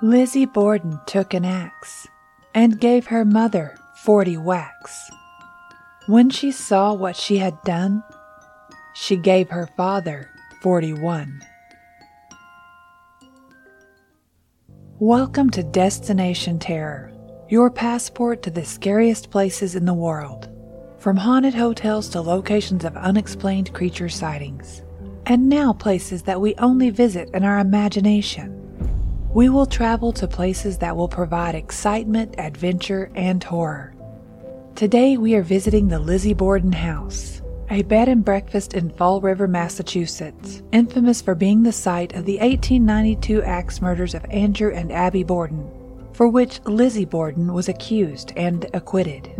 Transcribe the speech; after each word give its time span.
Lizzie 0.00 0.46
Borden 0.46 1.00
took 1.06 1.34
an 1.34 1.44
axe 1.44 2.06
and 2.54 2.78
gave 2.78 3.08
her 3.08 3.24
mother 3.24 3.76
forty 3.96 4.36
whacks. 4.36 5.10
When 6.06 6.30
she 6.30 6.52
saw 6.52 6.94
what 6.94 7.16
she 7.16 7.38
had 7.38 7.60
done, 7.64 8.04
she 8.94 9.16
gave 9.16 9.50
her 9.50 9.68
father 9.76 10.30
forty 10.62 10.92
one. 10.92 11.42
Welcome 15.00 15.50
to 15.50 15.64
Destination 15.64 16.60
Terror, 16.60 17.12
your 17.48 17.68
passport 17.68 18.44
to 18.44 18.50
the 18.50 18.64
scariest 18.64 19.32
places 19.32 19.74
in 19.74 19.84
the 19.84 19.94
world, 19.94 20.48
from 20.98 21.16
haunted 21.16 21.54
hotels 21.54 22.08
to 22.10 22.20
locations 22.20 22.84
of 22.84 22.96
unexplained 22.96 23.74
creature 23.74 24.08
sightings, 24.08 24.80
and 25.26 25.48
now 25.48 25.72
places 25.72 26.22
that 26.22 26.40
we 26.40 26.54
only 26.58 26.90
visit 26.90 27.28
in 27.34 27.42
our 27.42 27.58
imagination. 27.58 28.54
We 29.34 29.50
will 29.50 29.66
travel 29.66 30.10
to 30.14 30.26
places 30.26 30.78
that 30.78 30.96
will 30.96 31.06
provide 31.06 31.54
excitement, 31.54 32.36
adventure, 32.38 33.10
and 33.14 33.44
horror. 33.44 33.94
Today 34.74 35.18
we 35.18 35.34
are 35.34 35.42
visiting 35.42 35.88
the 35.88 35.98
Lizzie 35.98 36.32
Borden 36.32 36.72
House, 36.72 37.42
a 37.68 37.82
bed 37.82 38.08
and 38.08 38.24
breakfast 38.24 38.72
in 38.72 38.88
Fall 38.88 39.20
River, 39.20 39.46
Massachusetts, 39.46 40.62
infamous 40.72 41.20
for 41.20 41.34
being 41.34 41.62
the 41.62 41.72
site 41.72 42.14
of 42.14 42.24
the 42.24 42.38
1892 42.38 43.42
axe 43.42 43.82
murders 43.82 44.14
of 44.14 44.24
Andrew 44.30 44.72
and 44.72 44.90
Abby 44.90 45.24
Borden, 45.24 45.70
for 46.14 46.28
which 46.28 46.64
Lizzie 46.64 47.04
Borden 47.04 47.52
was 47.52 47.68
accused 47.68 48.32
and 48.34 48.64
acquitted. 48.72 49.30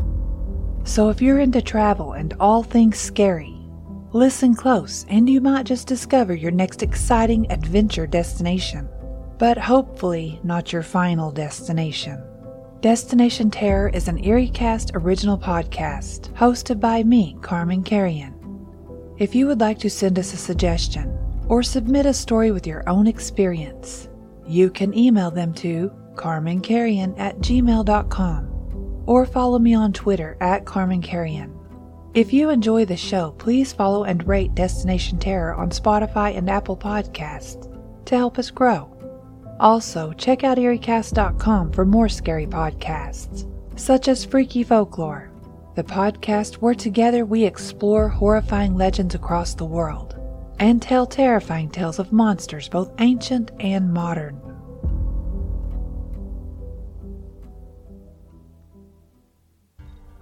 So 0.84 1.08
if 1.08 1.22
you're 1.22 1.38
into 1.38 1.62
travel 1.62 2.12
and 2.12 2.34
all 2.38 2.62
things 2.62 2.98
scary, 2.98 3.56
listen 4.12 4.54
close 4.54 5.06
and 5.08 5.30
you 5.30 5.40
might 5.40 5.64
just 5.64 5.88
discover 5.88 6.34
your 6.34 6.50
next 6.50 6.82
exciting 6.82 7.50
adventure 7.50 8.06
destination 8.06 8.86
but 9.38 9.56
hopefully 9.56 10.40
not 10.42 10.72
your 10.72 10.82
final 10.82 11.30
destination. 11.30 12.22
Destination 12.80 13.50
Terror 13.50 13.88
is 13.88 14.08
an 14.08 14.22
EerieCast 14.22 14.94
original 14.94 15.36
podcast 15.36 16.32
hosted 16.34 16.78
by 16.78 17.02
me, 17.02 17.36
Carman 17.40 17.82
Carrion. 17.82 18.34
If 19.18 19.34
you 19.34 19.46
would 19.48 19.60
like 19.60 19.78
to 19.80 19.90
send 19.90 20.18
us 20.18 20.32
a 20.32 20.36
suggestion 20.36 21.18
or 21.48 21.62
submit 21.62 22.06
a 22.06 22.14
story 22.14 22.52
with 22.52 22.66
your 22.66 22.88
own 22.88 23.06
experience, 23.06 24.08
you 24.46 24.70
can 24.70 24.96
email 24.96 25.30
them 25.30 25.52
to 25.54 25.90
carmancarrion 26.14 27.18
at 27.18 27.38
gmail.com 27.38 29.04
or 29.06 29.26
follow 29.26 29.58
me 29.58 29.74
on 29.74 29.92
Twitter 29.92 30.36
at 30.40 30.64
carmancarrion. 30.64 31.54
If 32.14 32.32
you 32.32 32.50
enjoy 32.50 32.84
the 32.84 32.96
show, 32.96 33.32
please 33.38 33.72
follow 33.72 34.04
and 34.04 34.26
rate 34.26 34.54
Destination 34.54 35.18
Terror 35.18 35.54
on 35.54 35.70
Spotify 35.70 36.36
and 36.36 36.48
Apple 36.48 36.76
Podcasts 36.76 37.66
to 38.06 38.16
help 38.16 38.38
us 38.38 38.50
grow. 38.50 38.97
Also, 39.60 40.12
check 40.12 40.44
out 40.44 40.56
EerieCast.com 40.56 41.72
for 41.72 41.84
more 41.84 42.08
scary 42.08 42.46
podcasts, 42.46 43.50
such 43.76 44.06
as 44.06 44.24
Freaky 44.24 44.62
Folklore, 44.62 45.30
the 45.74 45.82
podcast 45.82 46.56
where 46.56 46.74
together 46.74 47.24
we 47.24 47.44
explore 47.44 48.08
horrifying 48.08 48.76
legends 48.76 49.16
across 49.16 49.54
the 49.54 49.64
world 49.64 50.14
and 50.60 50.80
tell 50.80 51.06
terrifying 51.06 51.70
tales 51.70 51.98
of 51.98 52.12
monsters 52.12 52.68
both 52.68 52.92
ancient 52.98 53.50
and 53.60 53.92
modern. 53.92 54.40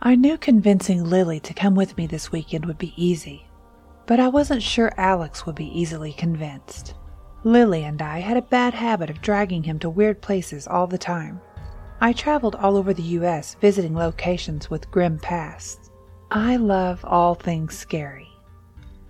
I 0.00 0.14
knew 0.14 0.38
convincing 0.38 1.04
Lily 1.04 1.40
to 1.40 1.52
come 1.52 1.74
with 1.74 1.96
me 1.96 2.06
this 2.06 2.30
weekend 2.30 2.64
would 2.66 2.78
be 2.78 2.94
easy, 2.96 3.46
but 4.06 4.20
I 4.20 4.28
wasn't 4.28 4.62
sure 4.62 4.92
Alex 4.96 5.44
would 5.44 5.56
be 5.56 5.78
easily 5.78 6.12
convinced. 6.12 6.94
Lily 7.46 7.84
and 7.84 8.02
I 8.02 8.18
had 8.18 8.36
a 8.36 8.42
bad 8.42 8.74
habit 8.74 9.08
of 9.08 9.22
dragging 9.22 9.62
him 9.62 9.78
to 9.78 9.88
weird 9.88 10.20
places 10.20 10.66
all 10.66 10.88
the 10.88 10.98
time. 10.98 11.40
I 12.00 12.12
traveled 12.12 12.56
all 12.56 12.76
over 12.76 12.92
the 12.92 13.14
U.S. 13.20 13.54
visiting 13.60 13.94
locations 13.94 14.68
with 14.68 14.90
grim 14.90 15.20
pasts. 15.20 15.92
I 16.28 16.56
love 16.56 17.04
all 17.04 17.36
things 17.36 17.78
scary. 17.78 18.26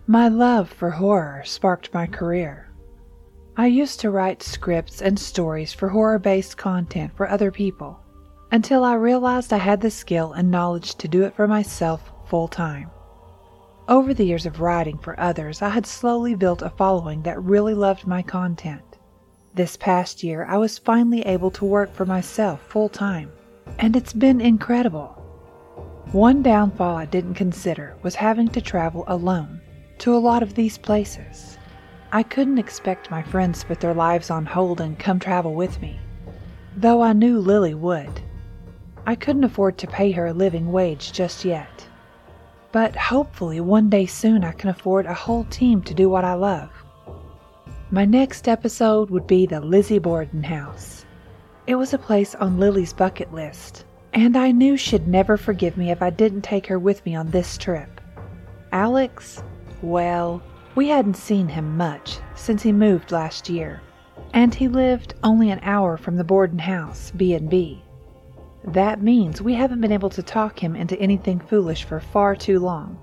My 0.06 0.28
love 0.28 0.69
for 0.69 0.91
horror 0.91 1.44
sparked 1.47 1.94
my 1.94 2.06
career. 2.06 2.71
I 3.56 3.69
used 3.69 4.00
to 4.00 4.11
write 4.11 4.43
scripts 4.43 5.00
and 5.00 5.19
stories 5.19 5.72
for 5.72 5.88
horror 5.88 6.19
based 6.19 6.59
content 6.59 7.12
for 7.16 7.31
other 7.31 7.50
people 7.50 8.00
until 8.53 8.84
I 8.84 8.97
realized 8.97 9.50
I 9.50 9.56
had 9.56 9.81
the 9.81 9.91
skill 9.91 10.34
and 10.34 10.50
knowledge 10.50 10.97
to 10.97 11.09
do 11.09 11.22
it 11.22 11.34
for 11.34 11.49
myself 11.49 12.12
full 12.27 12.49
time. 12.49 12.91
Over 13.89 14.13
the 14.13 14.25
years 14.27 14.47
of 14.47 14.61
writing 14.61 14.99
for 14.99 15.19
others, 15.21 15.63
I 15.63 15.69
had 15.69 15.87
slowly 15.87 16.35
built 16.35 16.61
a 16.61 16.71
following 16.71 17.23
that 17.23 17.41
really 17.41 17.73
loved 17.73 18.05
my 18.05 18.21
content. 18.21 18.83
This 19.55 19.77
past 19.77 20.25
year, 20.25 20.45
I 20.45 20.57
was 20.57 20.77
finally 20.77 21.23
able 21.23 21.53
to 21.53 21.65
work 21.65 21.95
for 21.95 22.05
myself 22.05 22.61
full 22.63 22.89
time, 22.89 23.31
and 23.79 23.95
it's 23.95 24.13
been 24.13 24.41
incredible. 24.41 25.11
One 26.11 26.43
downfall 26.43 26.97
I 26.97 27.05
didn't 27.05 27.35
consider 27.35 27.95
was 28.03 28.17
having 28.17 28.49
to 28.49 28.61
travel 28.61 29.05
alone 29.07 29.61
to 29.99 30.17
a 30.17 30.19
lot 30.19 30.43
of 30.43 30.55
these 30.55 30.79
places. 30.79 31.57
I 32.11 32.25
couldn't 32.25 32.59
expect 32.59 33.13
my 33.13 33.23
friends 33.23 33.61
to 33.61 33.67
put 33.67 33.79
their 33.79 33.95
lives 33.95 34.31
on 34.31 34.47
hold 34.47 34.81
and 34.81 34.99
come 34.99 35.21
travel 35.21 35.55
with 35.55 35.81
me, 35.81 36.01
though 36.77 37.03
I 37.03 37.13
knew 37.13 37.39
Lily 37.39 37.75
would. 37.75 38.21
I 39.07 39.15
couldn't 39.15 39.45
afford 39.45 39.79
to 39.79 39.87
pay 39.87 40.11
her 40.11 40.27
a 40.27 40.33
living 40.33 40.73
wage 40.73 41.13
just 41.13 41.45
yet. 41.45 41.86
But 42.76 42.94
hopefully, 42.94 43.59
one 43.59 43.88
day 43.88 44.04
soon, 44.04 44.44
I 44.44 44.53
can 44.53 44.69
afford 44.69 45.06
a 45.06 45.14
whole 45.14 45.44
team 45.44 45.81
to 45.84 45.94
do 45.94 46.10
what 46.10 46.26
I 46.26 46.34
love. 46.34 46.69
My 47.91 48.04
next 48.04 48.48
episode 48.48 49.09
would 49.09 49.26
be 49.26 49.47
the 49.47 49.62
Lizzie 49.62 49.98
Borden 49.98 50.42
House. 50.42 51.06
It 51.66 51.76
was 51.76 51.94
a 51.94 51.98
place 51.98 52.34
on 52.34 52.60
Lily's 52.60 52.92
bucket 52.92 53.32
list, 53.32 53.87
and 54.12 54.37
I 54.37 54.50
knew 54.50 54.76
she'd 54.76 55.09
never 55.09 55.38
forgive 55.38 55.78
me 55.78 55.91
if 55.91 56.03
I 56.03 56.10
didn't 56.10 56.42
take 56.42 56.66
her 56.66 56.78
with 56.78 57.03
me 57.06 57.14
on 57.16 57.31
this 57.31 57.56
trip. 57.56 57.98
Alex? 58.72 59.43
Well, 59.81 60.43
we 60.75 60.88
hadn't 60.88 61.16
seen 61.16 61.48
him 61.48 61.78
much 61.78 62.19
since 62.34 62.62
he 62.62 62.72
moved 62.72 63.10
last 63.10 63.48
year, 63.48 63.81
and 64.34 64.54
he 64.54 64.69
lived 64.69 65.14
only 65.22 65.48
an 65.48 65.60
hour 65.62 65.97
from 65.97 66.16
the 66.16 66.25
Borden 66.25 66.58
house, 66.58 67.10
B&B. 67.16 67.82
That 68.66 69.00
means 69.00 69.41
we 69.41 69.54
haven't 69.54 69.81
been 69.81 69.93
able 69.93 70.10
to 70.10 70.22
talk 70.22 70.62
him 70.62 70.75
into 70.75 70.99
anything 70.99 71.38
foolish 71.38 71.84
for 71.84 72.00
far 72.00 72.34
too 72.34 72.59
long. 72.59 72.99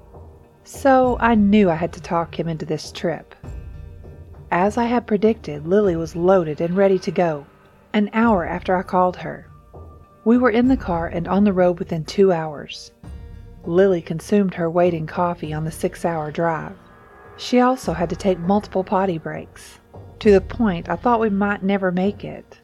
So 0.65 1.17
I 1.19 1.35
knew 1.35 1.69
I 1.69 1.75
had 1.75 1.93
to 1.93 2.01
talk 2.01 2.37
him 2.37 2.47
into 2.47 2.65
this 2.65 2.91
trip. 2.91 3.33
As 4.51 4.77
I 4.77 4.83
had 4.83 5.07
predicted, 5.07 5.65
Lily 5.65 5.95
was 5.95 6.15
loaded 6.15 6.61
and 6.61 6.75
ready 6.75 6.99
to 6.99 7.11
go, 7.11 7.45
an 7.93 8.09
hour 8.13 8.45
after 8.45 8.75
I 8.75 8.83
called 8.83 9.17
her. 9.17 9.47
We 10.25 10.37
were 10.37 10.51
in 10.51 10.67
the 10.67 10.77
car 10.77 11.07
and 11.07 11.27
on 11.27 11.43
the 11.43 11.53
road 11.53 11.79
within 11.79 12.03
two 12.05 12.31
hours. 12.31 12.91
Lily 13.65 14.01
consumed 14.01 14.53
her 14.53 14.69
waiting 14.69 15.07
coffee 15.07 15.53
on 15.53 15.63
the 15.63 15.71
six 15.71 16.03
hour 16.05 16.29
drive. 16.29 16.75
She 17.37 17.61
also 17.61 17.93
had 17.93 18.09
to 18.09 18.15
take 18.15 18.37
multiple 18.39 18.83
potty 18.83 19.17
breaks, 19.17 19.79
to 20.19 20.31
the 20.31 20.41
point 20.41 20.89
I 20.89 20.97
thought 20.97 21.19
we 21.19 21.29
might 21.29 21.63
never 21.63 21.91
make 21.91 22.23
it. 22.23 22.59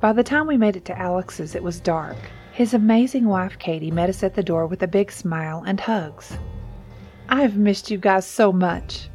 By 0.00 0.14
the 0.14 0.24
time 0.24 0.46
we 0.46 0.56
made 0.56 0.76
it 0.76 0.86
to 0.86 0.98
Alex's, 0.98 1.54
it 1.54 1.62
was 1.62 1.78
dark. 1.78 2.16
His 2.52 2.72
amazing 2.72 3.26
wife, 3.26 3.58
Katie, 3.58 3.90
met 3.90 4.08
us 4.08 4.22
at 4.22 4.32
the 4.32 4.42
door 4.42 4.66
with 4.66 4.82
a 4.82 4.88
big 4.88 5.12
smile 5.12 5.62
and 5.66 5.78
hugs. 5.78 6.38
I've 7.28 7.58
missed 7.58 7.90
you 7.90 7.98
guys 7.98 8.26
so 8.26 8.50
much. 8.50 9.10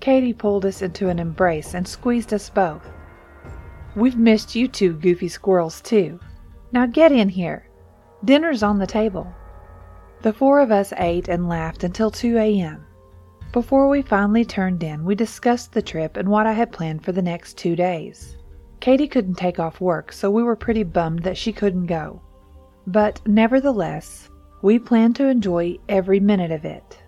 Katie 0.00 0.32
pulled 0.32 0.66
us 0.66 0.82
into 0.82 1.08
an 1.10 1.20
embrace 1.20 1.74
and 1.74 1.86
squeezed 1.86 2.34
us 2.34 2.50
both. 2.50 2.90
We've 3.94 4.18
missed 4.18 4.56
you 4.56 4.66
two 4.66 4.94
goofy 4.94 5.28
squirrels, 5.28 5.80
too. 5.80 6.18
Now 6.72 6.86
get 6.86 7.12
in 7.12 7.28
here. 7.28 7.68
Dinner's 8.24 8.64
on 8.64 8.80
the 8.80 8.88
table. 8.88 9.32
The 10.22 10.32
four 10.32 10.58
of 10.58 10.72
us 10.72 10.92
ate 10.96 11.28
and 11.28 11.48
laughed 11.48 11.84
until 11.84 12.10
2 12.10 12.36
a.m. 12.36 12.84
Before 13.52 13.88
we 13.88 14.02
finally 14.02 14.44
turned 14.44 14.82
in, 14.82 15.04
we 15.04 15.14
discussed 15.14 15.72
the 15.72 15.82
trip 15.82 16.16
and 16.16 16.28
what 16.28 16.46
I 16.48 16.52
had 16.52 16.72
planned 16.72 17.04
for 17.04 17.12
the 17.12 17.22
next 17.22 17.56
two 17.56 17.76
days. 17.76 18.36
Katie 18.84 19.08
couldn't 19.08 19.36
take 19.36 19.58
off 19.58 19.80
work, 19.80 20.12
so 20.12 20.30
we 20.30 20.42
were 20.42 20.54
pretty 20.54 20.82
bummed 20.82 21.22
that 21.22 21.38
she 21.38 21.54
couldn't 21.54 21.86
go. 21.86 22.20
But 22.86 23.18
nevertheless, 23.26 24.28
we 24.60 24.78
planned 24.78 25.16
to 25.16 25.26
enjoy 25.26 25.78
every 25.88 26.20
minute 26.20 26.50
of 26.50 26.66
it. 26.66 27.02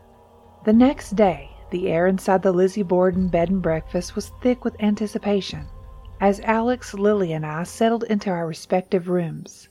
The 0.64 0.72
next 0.72 1.16
day, 1.16 1.50
the 1.70 1.88
air 1.88 2.06
inside 2.06 2.40
the 2.40 2.50
Lizzie 2.50 2.82
Borden 2.82 3.28
bed 3.28 3.50
and 3.50 3.60
breakfast 3.60 4.16
was 4.16 4.32
thick 4.40 4.64
with 4.64 4.82
anticipation 4.82 5.66
as 6.18 6.40
Alex, 6.44 6.94
Lily, 6.94 7.34
and 7.34 7.44
I 7.44 7.64
settled 7.64 8.04
into 8.04 8.30
our 8.30 8.46
respective 8.46 9.10
rooms. 9.10 9.68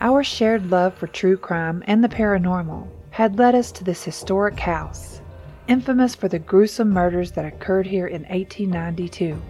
Our 0.00 0.24
shared 0.24 0.68
love 0.68 0.94
for 0.94 1.06
true 1.06 1.36
crime 1.36 1.84
and 1.86 2.02
the 2.02 2.08
paranormal 2.08 2.88
had 3.10 3.38
led 3.38 3.54
us 3.54 3.70
to 3.70 3.84
this 3.84 4.02
historic 4.02 4.58
house, 4.58 5.20
infamous 5.68 6.16
for 6.16 6.26
the 6.26 6.40
gruesome 6.40 6.90
murders 6.90 7.30
that 7.30 7.44
occurred 7.44 7.86
here 7.86 8.08
in 8.08 8.22
1892. 8.22 9.40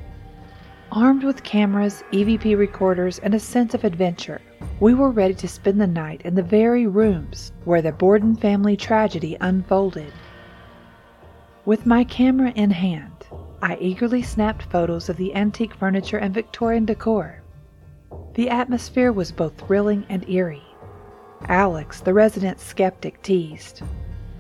Armed 0.93 1.25
with 1.25 1.43
cameras, 1.43 2.05
EVP 2.13 2.57
recorders, 2.57 3.19
and 3.21 3.35
a 3.35 3.41
sense 3.41 3.75
of 3.75 3.85
adventure, 3.85 4.41
we 4.81 4.95
were 4.95 5.11
ready 5.11 5.35
to 5.35 5.49
spend 5.49 5.81
the 5.81 5.87
night 5.87 6.21
in 6.25 6.35
the 6.35 6.43
very 6.43 6.87
rooms 6.87 7.53
where 7.65 7.83
the 7.83 7.91
Borden 7.91 8.37
family 8.37 8.77
tragedy 8.77 9.37
unfolded. 9.41 10.13
With 11.65 11.87
my 11.87 12.05
camera 12.05 12.53
in 12.55 12.71
hand, 12.71 13.27
I 13.63 13.77
eagerly 13.81 14.23
snapped 14.23 14.65
photos 14.65 15.09
of 15.09 15.17
the 15.17 15.35
antique 15.35 15.75
furniture 15.75 16.19
and 16.19 16.35
Victorian 16.35 16.85
decor. 16.85 17.43
The 18.35 18.51
atmosphere 18.51 19.11
was 19.11 19.33
both 19.33 19.57
thrilling 19.57 20.05
and 20.09 20.29
eerie. 20.29 20.63
Alex, 21.49 22.01
the 22.01 22.15
resident 22.15 22.61
skeptic, 22.61 23.23
teased, 23.23 23.83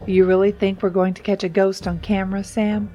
You 0.06 0.26
really 0.26 0.52
think 0.52 0.82
we're 0.82 0.90
going 0.90 1.14
to 1.14 1.22
catch 1.22 1.42
a 1.42 1.48
ghost 1.48 1.88
on 1.88 2.00
camera, 2.00 2.44
Sam? 2.44 2.90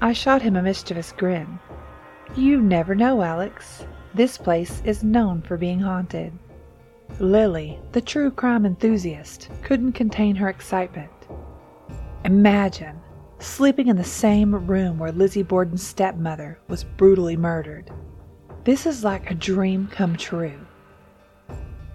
I 0.00 0.12
shot 0.12 0.42
him 0.42 0.56
a 0.56 0.62
mischievous 0.62 1.12
grin. 1.12 1.58
You 2.34 2.62
never 2.62 2.94
know, 2.94 3.20
Alex. 3.20 3.84
This 4.14 4.38
place 4.38 4.80
is 4.86 5.04
known 5.04 5.42
for 5.42 5.58
being 5.58 5.80
haunted. 5.80 6.32
Lily, 7.20 7.78
the 7.92 8.00
true 8.00 8.30
crime 8.30 8.64
enthusiast, 8.64 9.50
couldn't 9.62 9.92
contain 9.92 10.34
her 10.36 10.48
excitement. 10.48 11.10
Imagine 12.24 12.98
sleeping 13.38 13.88
in 13.88 13.96
the 13.96 14.04
same 14.04 14.54
room 14.66 14.98
where 14.98 15.12
Lizzie 15.12 15.42
Borden's 15.42 15.86
stepmother 15.86 16.58
was 16.68 16.84
brutally 16.84 17.36
murdered. 17.36 17.90
This 18.64 18.86
is 18.86 19.04
like 19.04 19.30
a 19.30 19.34
dream 19.34 19.88
come 19.92 20.16
true. 20.16 20.58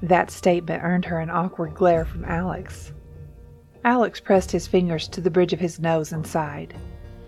That 0.04 0.30
statement 0.30 0.84
earned 0.84 1.06
her 1.06 1.20
an 1.20 1.32
awkward 1.32 1.74
glare 1.74 2.06
from 2.06 2.26
Alex. 2.26 2.94
Alex 3.84 4.20
pressed 4.20 4.52
his 4.52 4.68
fingers 4.68 5.08
to 5.08 5.22
the 5.22 5.32
bridge 5.32 5.54
of 5.54 5.60
his 5.60 5.80
nose 5.80 6.12
and 6.12 6.28
sighed. 6.28 6.76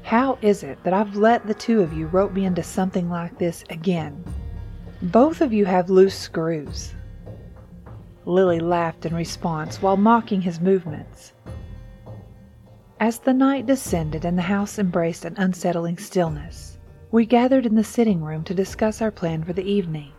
How 0.10 0.40
is 0.42 0.64
it 0.64 0.84
that 0.84 0.92
I've 0.92 1.18
let 1.18 1.46
the 1.46 1.54
two 1.54 1.82
of 1.82 1.94
you 1.94 2.08
rope 2.08 2.32
me 2.32 2.46
into 2.46 2.64
something 2.64 3.12
like 3.12 3.38
this 3.38 3.64
again? 3.70 4.24
Both 5.04 5.40
of 5.40 5.54
you 5.54 5.66
have 5.66 5.92
loose 5.92 6.18
screws. 6.18 6.96
Lily 8.26 8.60
laughed 8.60 9.06
in 9.06 9.14
response 9.14 9.84
while 9.84 9.98
mocking 9.98 10.42
his 10.42 10.60
movements. 10.60 11.34
As 13.00 13.20
the 13.20 13.36
night 13.36 13.68
descended 13.68 14.26
and 14.26 14.36
the 14.36 14.42
house 14.42 14.80
embraced 14.80 15.26
an 15.26 15.36
unsettling 15.38 16.00
stillness, 16.00 16.80
we 17.12 17.28
gathered 17.28 17.68
in 17.68 17.76
the 17.76 17.84
sitting 17.84 18.24
room 18.24 18.44
to 18.46 18.56
discuss 18.56 19.04
our 19.04 19.12
plan 19.12 19.44
for 19.44 19.54
the 19.54 19.72
evening. 19.72 20.12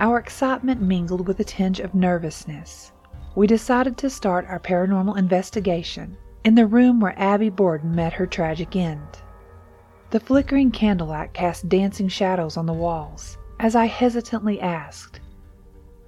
Our 0.00 0.18
excitement 0.18 0.80
mingled 0.80 1.28
with 1.28 1.40
a 1.40 1.44
tinge 1.44 1.80
of 1.80 1.94
nervousness. 1.94 2.92
We 3.34 3.46
decided 3.46 3.98
to 3.98 4.08
start 4.08 4.46
our 4.48 4.58
paranormal 4.58 5.18
investigation 5.18 6.16
in 6.44 6.54
the 6.54 6.66
room 6.66 7.00
where 7.00 7.18
Abby 7.18 7.50
Borden 7.50 7.94
met 7.94 8.12
her 8.12 8.26
tragic 8.26 8.76
end. 8.76 9.22
The 10.10 10.20
flickering 10.20 10.70
candlelight 10.70 11.34
cast 11.34 11.68
dancing 11.68 12.08
shadows 12.08 12.56
on 12.56 12.66
the 12.66 12.72
walls 12.72 13.36
as 13.60 13.74
I 13.74 13.86
hesitantly 13.86 14.60
asked, 14.60 15.20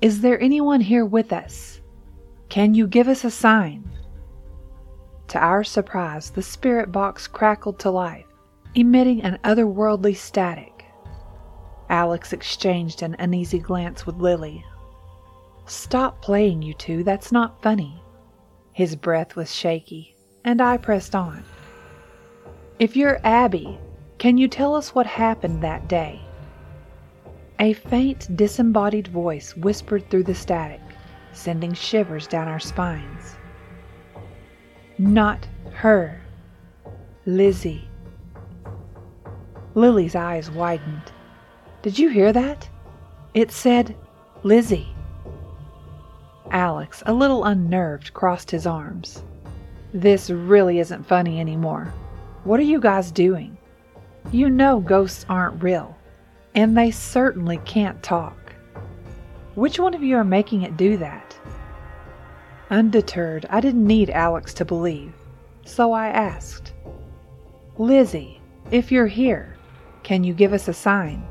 Is 0.00 0.20
there 0.20 0.40
anyone 0.40 0.80
here 0.80 1.04
with 1.04 1.32
us? 1.32 1.80
Can 2.48 2.74
you 2.74 2.86
give 2.86 3.08
us 3.08 3.24
a 3.24 3.30
sign? 3.30 3.90
To 5.28 5.38
our 5.38 5.62
surprise, 5.62 6.30
the 6.30 6.42
spirit 6.42 6.90
box 6.90 7.26
crackled 7.26 7.78
to 7.80 7.90
life, 7.90 8.26
emitting 8.74 9.22
an 9.22 9.38
otherworldly 9.44 10.16
static. 10.16 10.84
Alex 11.88 12.32
exchanged 12.32 13.02
an 13.02 13.16
uneasy 13.18 13.58
glance 13.58 14.06
with 14.06 14.16
Lily. 14.16 14.64
Stop 15.66 16.22
playing, 16.22 16.62
you 16.62 16.74
two, 16.74 17.04
that's 17.04 17.30
not 17.30 17.62
funny. 17.62 18.02
His 18.72 18.96
breath 18.96 19.36
was 19.36 19.54
shaky, 19.54 20.16
and 20.44 20.60
I 20.60 20.76
pressed 20.76 21.14
on. 21.14 21.42
If 22.78 22.96
you're 22.96 23.20
Abby, 23.24 23.78
can 24.18 24.38
you 24.38 24.48
tell 24.48 24.74
us 24.74 24.94
what 24.94 25.06
happened 25.06 25.62
that 25.62 25.88
day? 25.88 26.20
A 27.58 27.74
faint, 27.74 28.34
disembodied 28.36 29.08
voice 29.08 29.56
whispered 29.56 30.08
through 30.08 30.24
the 30.24 30.34
static, 30.34 30.80
sending 31.32 31.74
shivers 31.74 32.26
down 32.26 32.48
our 32.48 32.60
spines. 32.60 33.36
Not 34.98 35.46
her. 35.72 36.20
Lizzie. 37.26 37.88
Lily's 39.74 40.14
eyes 40.14 40.50
widened. 40.50 41.12
Did 41.82 41.98
you 41.98 42.08
hear 42.08 42.32
that? 42.32 42.68
It 43.34 43.50
said 43.52 43.96
Lizzie. 44.42 44.88
Alex, 46.50 47.02
a 47.06 47.12
little 47.12 47.44
unnerved, 47.44 48.12
crossed 48.12 48.50
his 48.50 48.66
arms. 48.66 49.22
This 49.92 50.30
really 50.30 50.78
isn't 50.78 51.06
funny 51.06 51.40
anymore. 51.40 51.92
What 52.44 52.60
are 52.60 52.64
you 52.64 52.78
guys 52.78 53.10
doing? 53.10 53.58
You 54.30 54.48
know 54.48 54.78
ghosts 54.78 55.26
aren't 55.28 55.62
real, 55.62 55.96
and 56.54 56.78
they 56.78 56.92
certainly 56.92 57.58
can't 57.64 58.00
talk. 58.00 58.54
Which 59.56 59.80
one 59.80 59.94
of 59.94 60.02
you 60.04 60.16
are 60.16 60.24
making 60.24 60.62
it 60.62 60.76
do 60.76 60.96
that? 60.98 61.36
Undeterred, 62.70 63.46
I 63.50 63.60
didn't 63.60 63.84
need 63.84 64.10
Alex 64.10 64.54
to 64.54 64.64
believe, 64.64 65.12
so 65.64 65.92
I 65.92 66.06
asked, 66.06 66.72
Lizzie, 67.76 68.40
if 68.70 68.92
you're 68.92 69.08
here, 69.08 69.56
can 70.04 70.22
you 70.22 70.32
give 70.32 70.52
us 70.52 70.68
a 70.68 70.72
sign? 70.72 71.26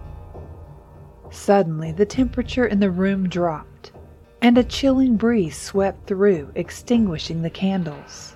Suddenly, 1.31 1.93
the 1.93 2.05
temperature 2.05 2.65
in 2.65 2.81
the 2.81 2.91
room 2.91 3.29
dropped, 3.29 3.93
and 4.41 4.57
a 4.57 4.63
chilling 4.65 5.15
breeze 5.15 5.55
swept 5.55 6.07
through, 6.07 6.51
extinguishing 6.55 7.41
the 7.41 7.49
candles. 7.49 8.35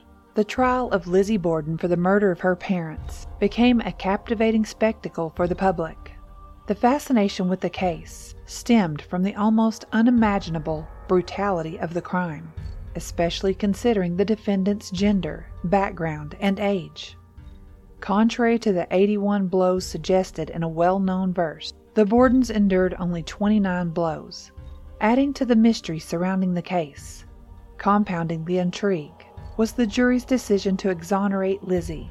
the 0.33 0.43
trial 0.45 0.89
of 0.91 1.07
Lizzie 1.07 1.35
Borden 1.35 1.77
for 1.77 1.89
the 1.89 1.97
murder 1.97 2.31
of 2.31 2.39
her 2.39 2.55
parents 2.55 3.27
became 3.37 3.81
a 3.81 3.91
captivating 3.91 4.63
spectacle 4.63 5.33
for 5.35 5.45
the 5.45 5.55
public. 5.55 6.13
The 6.67 6.75
fascination 6.75 7.49
with 7.49 7.59
the 7.59 7.69
case 7.69 8.33
stemmed 8.45 9.01
from 9.01 9.23
the 9.23 9.35
almost 9.35 9.83
unimaginable 9.91 10.87
brutality 11.09 11.77
of 11.79 11.93
the 11.93 12.01
crime, 12.01 12.49
especially 12.95 13.53
considering 13.53 14.15
the 14.15 14.23
defendant's 14.23 14.89
gender, 14.89 15.47
background, 15.65 16.37
and 16.39 16.61
age. 16.61 17.17
Contrary 17.99 18.57
to 18.59 18.71
the 18.71 18.87
81 18.89 19.47
blows 19.47 19.85
suggested 19.85 20.49
in 20.49 20.63
a 20.63 20.69
well 20.69 20.99
known 20.99 21.33
verse, 21.33 21.73
the 21.93 22.05
Bordens 22.05 22.49
endured 22.49 22.95
only 22.99 23.21
29 23.21 23.89
blows, 23.89 24.53
adding 25.01 25.33
to 25.33 25.45
the 25.45 25.57
mystery 25.57 25.99
surrounding 25.99 26.53
the 26.53 26.61
case, 26.61 27.25
compounding 27.77 28.45
the 28.45 28.59
intrigue 28.59 29.20
was 29.57 29.73
the 29.73 29.87
jury's 29.87 30.25
decision 30.25 30.77
to 30.77 30.89
exonerate 30.89 31.63
Lizzie, 31.63 32.09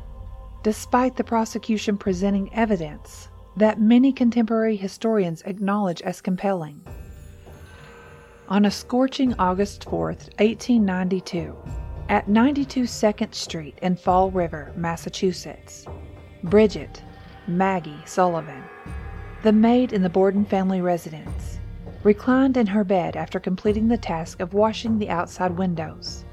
despite 0.62 1.16
the 1.16 1.24
prosecution 1.24 1.96
presenting 1.96 2.52
evidence 2.54 3.28
that 3.56 3.80
many 3.80 4.12
contemporary 4.12 4.76
historians 4.76 5.42
acknowledge 5.42 6.02
as 6.02 6.20
compelling. 6.20 6.80
On 8.48 8.64
a 8.64 8.70
scorching 8.70 9.34
August 9.38 9.84
4, 9.84 10.06
1892, 10.06 11.56
at 12.08 12.28
92 12.28 12.82
2nd 12.82 13.34
Street 13.34 13.78
in 13.82 13.96
Fall 13.96 14.30
River, 14.30 14.72
Massachusetts, 14.76 15.86
Bridget 16.44 17.02
Maggie 17.46 18.00
Sullivan 18.06 18.64
the 19.42 19.52
maid 19.52 19.94
in 19.94 20.02
the 20.02 20.08
Borden 20.10 20.44
family 20.44 20.82
residence, 20.82 21.58
reclined 22.02 22.58
in 22.58 22.66
her 22.66 22.84
bed 22.84 23.16
after 23.16 23.40
completing 23.40 23.88
the 23.88 23.96
task 23.96 24.40
of 24.40 24.52
washing 24.52 24.98
the 24.98 25.08
outside 25.08 25.56
windows. 25.56 26.26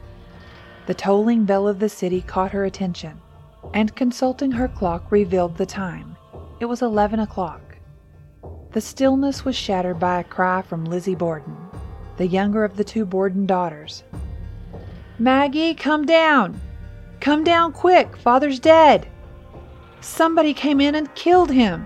The 0.87 0.93
tolling 0.93 1.43
bell 1.43 1.67
of 1.67 1.79
the 1.79 1.89
city 1.89 2.21
caught 2.21 2.53
her 2.53 2.63
attention, 2.63 3.19
and 3.73 3.93
consulting 3.93 4.51
her 4.51 4.69
clock 4.69 5.11
revealed 5.11 5.57
the 5.57 5.65
time. 5.65 6.15
It 6.61 6.65
was 6.65 6.81
11 6.81 7.19
o'clock. 7.19 7.77
The 8.71 8.79
stillness 8.79 9.43
was 9.43 9.57
shattered 9.57 9.99
by 9.99 10.21
a 10.21 10.23
cry 10.23 10.61
from 10.61 10.85
Lizzie 10.85 11.13
Borden, 11.13 11.57
the 12.15 12.25
younger 12.25 12.63
of 12.63 12.77
the 12.77 12.85
two 12.85 13.03
Borden 13.03 13.45
daughters. 13.45 14.05
Maggie, 15.19 15.73
come 15.73 16.05
down! 16.05 16.61
Come 17.19 17.43
down 17.43 17.73
quick! 17.73 18.15
Father's 18.15 18.59
dead! 18.59 19.09
Somebody 19.99 20.53
came 20.53 20.79
in 20.79 20.95
and 20.95 21.13
killed 21.15 21.51
him! 21.51 21.85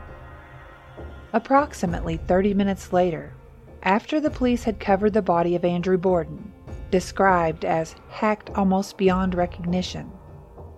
Approximately 1.33 2.17
30 2.17 2.53
minutes 2.53 2.93
later, 2.93 3.33
after 3.81 4.19
the 4.19 4.29
police 4.29 4.65
had 4.65 4.79
covered 4.79 5.13
the 5.13 5.23
body 5.23 5.55
of 5.55 5.65
Andrew 5.65 5.97
Borden, 5.97 6.50
described 6.91 7.65
as 7.65 7.95
hacked 8.09 8.49
almost 8.51 8.97
beyond 8.97 9.33
recognition, 9.33 10.11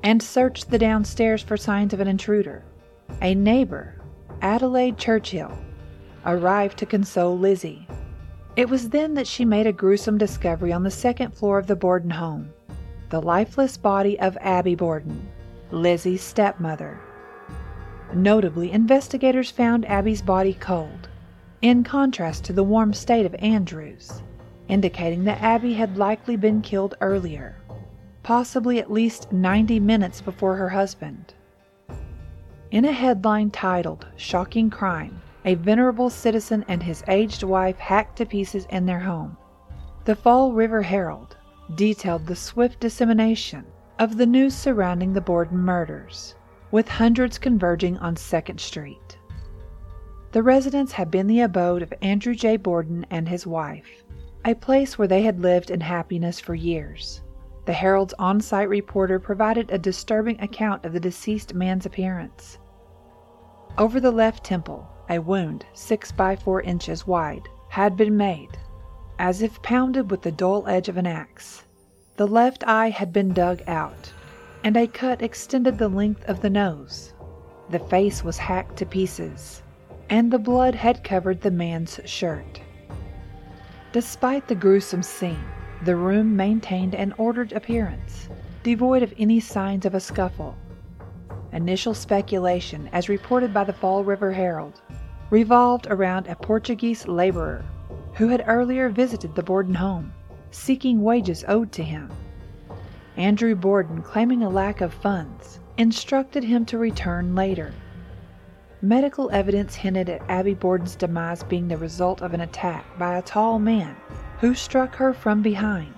and 0.03 0.21
searched 0.21 0.69
the 0.69 0.79
downstairs 0.79 1.41
for 1.41 1.57
signs 1.57 1.93
of 1.93 1.99
an 1.99 2.07
intruder, 2.07 2.63
a 3.21 3.35
neighbor, 3.35 4.01
Adelaide 4.41 4.97
Churchill, 4.97 5.57
arrived 6.25 6.77
to 6.77 6.85
console 6.85 7.37
Lizzie. 7.37 7.87
It 8.55 8.69
was 8.69 8.89
then 8.89 9.15
that 9.15 9.27
she 9.27 9.45
made 9.45 9.67
a 9.67 9.73
gruesome 9.73 10.17
discovery 10.17 10.71
on 10.71 10.83
the 10.83 10.91
second 10.91 11.33
floor 11.33 11.57
of 11.57 11.67
the 11.67 11.75
Borden 11.75 12.11
home 12.11 12.53
the 13.09 13.21
lifeless 13.21 13.77
body 13.77 14.19
of 14.19 14.35
Abby 14.41 14.73
Borden, 14.73 15.29
Lizzie's 15.69 16.23
stepmother. 16.23 16.99
Notably, 18.11 18.71
investigators 18.71 19.51
found 19.51 19.85
Abby's 19.85 20.23
body 20.23 20.55
cold, 20.55 21.09
in 21.61 21.83
contrast 21.83 22.43
to 22.45 22.53
the 22.53 22.63
warm 22.63 22.91
state 22.91 23.27
of 23.27 23.35
Andrew's, 23.35 24.23
indicating 24.73 25.23
that 25.23 25.39
Abby 25.39 25.75
had 25.75 25.99
likely 25.99 26.35
been 26.35 26.59
killed 26.59 26.95
earlier, 26.99 27.55
possibly 28.23 28.79
at 28.79 28.91
least 28.91 29.31
90 29.31 29.79
minutes 29.79 30.19
before 30.19 30.55
her 30.55 30.69
husband. 30.69 31.35
In 32.71 32.83
a 32.83 32.91
headline 32.91 33.51
titled 33.51 34.07
Shocking 34.15 34.71
Crime, 34.71 35.21
a 35.45 35.53
venerable 35.53 36.09
citizen 36.09 36.65
and 36.67 36.81
his 36.81 37.03
aged 37.07 37.43
wife 37.43 37.77
hacked 37.77 38.17
to 38.17 38.25
pieces 38.25 38.65
in 38.71 38.87
their 38.87 39.01
home, 39.01 39.37
the 40.05 40.15
Fall 40.15 40.53
River 40.53 40.81
Herald 40.81 41.37
detailed 41.75 42.25
the 42.25 42.35
swift 42.35 42.79
dissemination 42.79 43.63
of 43.99 44.17
the 44.17 44.25
news 44.25 44.55
surrounding 44.55 45.13
the 45.13 45.21
Borden 45.21 45.59
murders 45.59 46.33
with 46.71 46.87
hundreds 46.87 47.37
converging 47.37 47.99
on 47.99 48.15
2nd 48.15 48.59
Street. 48.59 49.19
The 50.31 50.41
residence 50.41 50.93
had 50.93 51.11
been 51.11 51.27
the 51.27 51.41
abode 51.41 51.83
of 51.83 51.93
Andrew 52.01 52.33
J. 52.33 52.57
Borden 52.57 53.05
and 53.11 53.29
his 53.29 53.45
wife, 53.45 54.02
a 54.45 54.53
place 54.53 54.97
where 54.97 55.07
they 55.07 55.21
had 55.21 55.39
lived 55.39 55.71
in 55.71 55.79
happiness 55.79 56.39
for 56.39 56.53
years. 56.53 57.21
The 57.65 57.73
Herald's 57.73 58.13
on 58.19 58.41
site 58.41 58.67
reporter 58.67 59.17
provided 59.19 59.71
a 59.71 59.77
disturbing 59.77 60.39
account 60.41 60.83
of 60.83 60.91
the 60.91 60.99
deceased 60.99 61.53
man's 61.53 61.85
appearance. 61.85 62.57
Over 63.77 64.01
the 64.01 64.11
left 64.11 64.43
temple, 64.43 64.87
a 65.09 65.19
wound, 65.19 65.65
six 65.73 66.11
by 66.11 66.35
four 66.35 66.61
inches 66.61 67.07
wide, 67.07 67.47
had 67.69 67.95
been 67.95 68.17
made, 68.17 68.57
as 69.17 69.41
if 69.41 69.61
pounded 69.61 70.11
with 70.11 70.21
the 70.21 70.31
dull 70.31 70.67
edge 70.67 70.89
of 70.89 70.97
an 70.97 71.07
axe. 71.07 71.63
The 72.17 72.27
left 72.27 72.67
eye 72.67 72.89
had 72.89 73.13
been 73.13 73.33
dug 73.33 73.61
out, 73.65 74.11
and 74.63 74.75
a 74.75 74.87
cut 74.87 75.21
extended 75.21 75.77
the 75.77 75.87
length 75.87 76.23
of 76.25 76.41
the 76.41 76.49
nose. 76.49 77.13
The 77.69 77.79
face 77.79 78.23
was 78.23 78.37
hacked 78.37 78.75
to 78.77 78.85
pieces, 78.85 79.63
and 80.09 80.31
the 80.31 80.37
blood 80.37 80.75
had 80.75 81.03
covered 81.03 81.41
the 81.41 81.51
man's 81.51 81.99
shirt. 82.05 82.59
Despite 83.93 84.47
the 84.47 84.55
gruesome 84.55 85.03
scene, 85.03 85.45
the 85.83 85.95
room 85.95 86.35
maintained 86.35 86.95
an 86.95 87.13
ordered 87.19 87.53
appearance, 87.53 88.27
devoid 88.63 89.03
of 89.03 89.13
any 89.19 89.39
signs 89.39 89.85
of 89.85 89.93
a 89.93 89.99
scuffle. 89.99 90.57
Initial 91.51 91.93
speculation, 91.93 92.89
as 92.91 93.07
reported 93.07 93.53
by 93.53 93.65
the 93.65 93.71
Fall 93.71 94.03
River 94.03 94.31
Herald, 94.31 94.81
revolved 95.29 95.85
around 95.91 96.25
a 96.25 96.35
Portuguese 96.35 97.07
laborer 97.07 97.63
who 98.15 98.29
had 98.29 98.43
earlier 98.47 98.89
visited 98.89 99.35
the 99.35 99.43
Borden 99.43 99.75
home, 99.75 100.11
seeking 100.49 101.03
wages 101.03 101.45
owed 101.47 101.71
to 101.73 101.83
him. 101.83 102.09
Andrew 103.15 103.53
Borden, 103.53 104.01
claiming 104.01 104.41
a 104.41 104.49
lack 104.49 104.81
of 104.81 104.91
funds, 104.91 105.59
instructed 105.77 106.43
him 106.43 106.65
to 106.65 106.79
return 106.79 107.35
later. 107.35 107.71
Medical 108.83 109.31
evidence 109.31 109.75
hinted 109.75 110.09
at 110.09 110.21
Abby 110.27 110.53
Borden's 110.53 110.97
demise 110.97 111.41
being 111.41 111.69
the 111.69 111.77
result 111.77 112.21
of 112.21 112.33
an 112.33 112.41
attack 112.41 112.85
by 112.99 113.17
a 113.17 113.21
tall 113.21 113.57
man 113.57 113.95
who 114.41 114.53
struck 114.53 114.93
her 114.95 115.13
from 115.13 115.41
behind. 115.41 115.93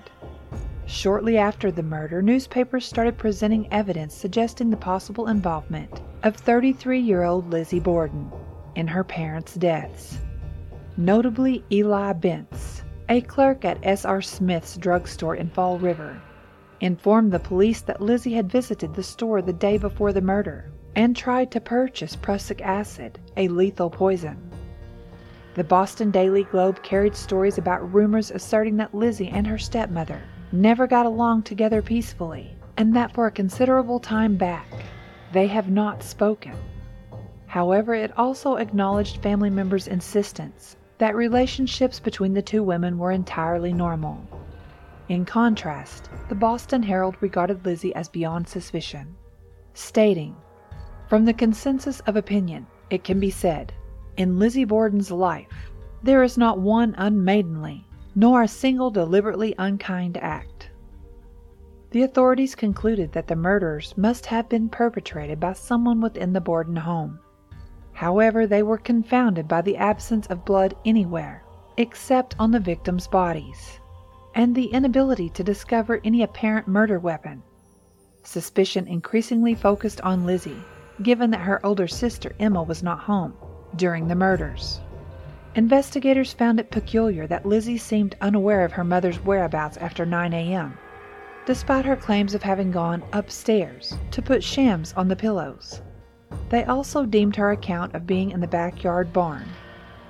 Shortly 0.86 1.36
after 1.36 1.72
the 1.72 1.82
murder, 1.82 2.22
newspapers 2.22 2.86
started 2.86 3.18
presenting 3.18 3.68
evidence 3.74 4.14
suggesting 4.14 4.70
the 4.70 4.78
possible 4.78 5.30
involvement 5.30 6.04
of 6.22 6.36
33 6.36 7.00
year 7.00 7.24
old 7.24 7.50
Lizzie 7.50 7.80
Borden 7.80 8.32
in 8.76 8.86
her 8.86 9.04
parents' 9.04 9.56
deaths. 9.56 10.20
Notably, 10.96 11.64
Eli 11.72 12.14
Bence, 12.14 12.84
a 13.10 13.22
clerk 13.22 13.66
at 13.66 13.80
S.R. 13.82 14.22
Smith's 14.22 14.78
drugstore 14.78 15.36
in 15.36 15.50
Fall 15.50 15.80
River, 15.80 16.22
informed 16.82 17.32
the 17.32 17.40
police 17.40 17.82
that 17.82 18.00
Lizzie 18.00 18.36
had 18.36 18.52
visited 18.52 18.94
the 18.94 19.02
store 19.02 19.42
the 19.42 19.54
day 19.54 19.80
before 19.80 20.14
the 20.14 20.22
murder 20.22 20.72
and 20.96 21.16
tried 21.16 21.52
to 21.52 21.62
purchase 21.62 22.16
prussic 22.16 22.62
acid, 22.62 23.20
a 23.38 23.48
lethal 23.48 23.90
poison. 23.90 24.38
The 25.56 25.64
Boston 25.64 26.12
Daily 26.12 26.44
Globe 26.44 26.82
carried 26.84 27.16
stories 27.16 27.58
about 27.58 27.94
rumors 27.94 28.32
asserting 28.32 28.78
that 28.78 28.94
Lizzie 28.94 29.30
and 29.30 29.46
her 29.48 29.58
stepmother 29.58 30.22
never 30.52 30.88
got 30.88 31.06
along 31.06 31.44
together 31.44 31.82
peacefully, 31.82 32.56
and 32.78 32.96
that 32.96 33.14
for 33.14 33.28
a 33.28 33.32
considerable 33.32 34.00
time 34.00 34.36
back, 34.36 34.68
they 35.32 35.48
have 35.48 35.70
not 35.70 36.04
spoken. 36.04 36.56
However, 37.48 37.94
it 37.94 38.18
also 38.18 38.56
acknowledged 38.56 39.22
family 39.22 39.50
members' 39.50 39.88
insistence 39.88 40.76
that 40.98 41.16
relationships 41.16 42.00
between 42.00 42.34
the 42.34 42.42
two 42.42 42.64
women 42.64 42.98
were 42.98 43.12
entirely 43.12 43.74
normal 43.74 44.26
in 45.08 45.24
contrast, 45.24 46.10
the 46.30 46.36
Boston 46.36 46.82
Herald 46.82 47.16
regarded 47.22 47.64
Lizzie 47.64 47.94
as 47.94 48.10
beyond 48.10 48.48
suspicion, 48.48 49.16
stating, 49.76 50.36
From 51.08 51.26
the 51.26 51.34
consensus 51.34 52.00
of 52.02 52.16
opinion, 52.16 52.66
it 52.90 53.04
can 53.04 53.20
be 53.20 53.30
said, 53.30 53.74
in 54.18 54.40
Lizzie 54.40 54.66
Borden's 54.66 55.12
life, 55.12 55.72
there 56.02 56.24
is 56.24 56.38
not 56.38 56.60
one 56.60 56.96
unmaidenly, 56.98 57.86
nor 58.16 58.42
a 58.42 58.48
single 58.48 58.90
deliberately 58.90 59.54
unkind 59.58 60.18
act. 60.18 60.72
The 61.92 62.02
authorities 62.02 62.56
concluded 62.56 63.12
that 63.12 63.28
the 63.28 63.36
murders 63.36 63.94
must 63.98 64.26
have 64.26 64.50
been 64.50 64.68
perpetrated 64.68 65.40
by 65.40 65.54
someone 65.54 66.02
within 66.02 66.34
the 66.34 66.42
Borden 66.42 66.76
home. 66.76 67.20
However, 67.94 68.48
they 68.48 68.64
were 68.64 68.78
confounded 68.78 69.48
by 69.48 69.62
the 69.62 69.78
absence 69.78 70.28
of 70.28 70.44
blood 70.44 70.76
anywhere, 70.86 71.44
except 71.78 72.36
on 72.40 72.52
the 72.52 72.60
victims' 72.60 73.08
bodies 73.08 73.80
and 74.34 74.54
the 74.54 74.66
inability 74.66 75.30
to 75.30 75.44
discover 75.44 76.02
any 76.04 76.24
apparent 76.24 76.68
murder 76.68 77.00
weapon. 77.00 77.42
Suspicion 78.24 78.88
increasingly 78.88 79.56
focused 79.56 80.02
on 80.02 80.26
Lizzie, 80.26 80.62
given 81.02 81.32
that 81.32 81.42
her 81.42 81.66
older 81.66 81.88
sister 81.88 82.34
Emma 82.40 82.64
was 82.64 82.84
not 82.84 83.00
home 83.00 83.34
during 83.76 84.08
the 84.08 84.16
murders. 84.16 84.80
Investigators 85.56 86.34
found 86.34 86.60
it 86.60 86.72
peculiar 86.72 87.28
that 87.28 87.46
Lizzie 87.46 87.78
seemed 87.78 88.16
unaware 88.22 88.66
of 88.66 88.74
her 88.74 88.84
mother's 88.84 89.24
whereabouts 89.24 89.78
after 89.78 90.06
9 90.06 90.34
a.m., 90.34 90.78
despite 91.46 91.86
her 91.86 91.96
claims 91.96 92.34
of 92.34 92.44
having 92.44 92.72
gone 92.72 93.04
upstairs 93.14 93.98
to 94.12 94.22
put 94.22 94.44
shams 94.44 94.94
on 94.94 95.08
the 95.08 95.16
pillows. 95.16 95.82
They 96.50 96.66
also 96.66 97.06
deemed 97.06 97.36
her 97.36 97.52
account 97.52 97.94
of 97.96 98.08
being 98.08 98.32
in 98.32 98.42
the 98.42 98.48
backyard 98.48 99.14
barn, 99.14 99.48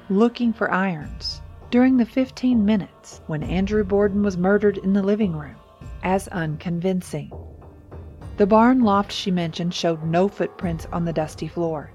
looking 0.10 0.54
for 0.54 0.72
irons, 0.72 1.42
during 1.70 1.98
the 1.98 2.06
15 2.06 2.64
minutes 2.64 3.22
when 3.28 3.44
Andrew 3.44 3.84
Borden 3.84 4.24
was 4.24 4.38
murdered 4.38 4.78
in 4.78 4.94
the 4.94 5.04
living 5.04 5.36
room 5.36 5.56
as 6.04 6.28
unconvincing. 6.30 7.32
The 8.38 8.46
barn 8.46 8.82
loft 8.82 9.14
she 9.14 9.32
mentioned 9.32 9.74
showed 9.74 10.04
no 10.04 10.28
footprints 10.28 10.86
on 10.92 11.06
the 11.06 11.14
dusty 11.14 11.48
floor, 11.48 11.92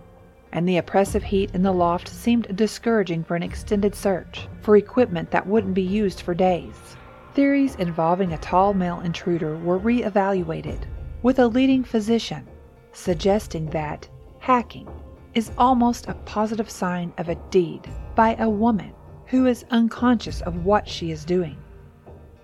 and 0.52 0.66
the 0.66 0.78
oppressive 0.78 1.22
heat 1.22 1.50
in 1.52 1.62
the 1.62 1.72
loft 1.72 2.08
seemed 2.08 2.56
discouraging 2.56 3.24
for 3.24 3.36
an 3.36 3.42
extended 3.42 3.94
search 3.94 4.48
for 4.62 4.76
equipment 4.76 5.30
that 5.32 5.46
wouldn't 5.46 5.74
be 5.74 5.82
used 5.82 6.22
for 6.22 6.32
days. 6.32 6.96
Theories 7.34 7.74
involving 7.74 8.32
a 8.32 8.38
tall 8.38 8.72
male 8.72 9.00
intruder 9.00 9.56
were 9.58 9.76
re-evaluated, 9.76 10.86
with 11.22 11.38
a 11.38 11.46
leading 11.46 11.84
physician 11.84 12.46
suggesting 12.92 13.66
that 13.66 14.08
hacking 14.38 14.88
is 15.34 15.52
almost 15.58 16.08
a 16.08 16.14
positive 16.24 16.70
sign 16.70 17.12
of 17.18 17.28
a 17.28 17.36
deed 17.50 17.86
by 18.14 18.34
a 18.36 18.48
woman 18.48 18.92
who 19.26 19.46
is 19.46 19.66
unconscious 19.70 20.40
of 20.40 20.64
what 20.64 20.88
she 20.88 21.10
is 21.10 21.24
doing. 21.24 21.59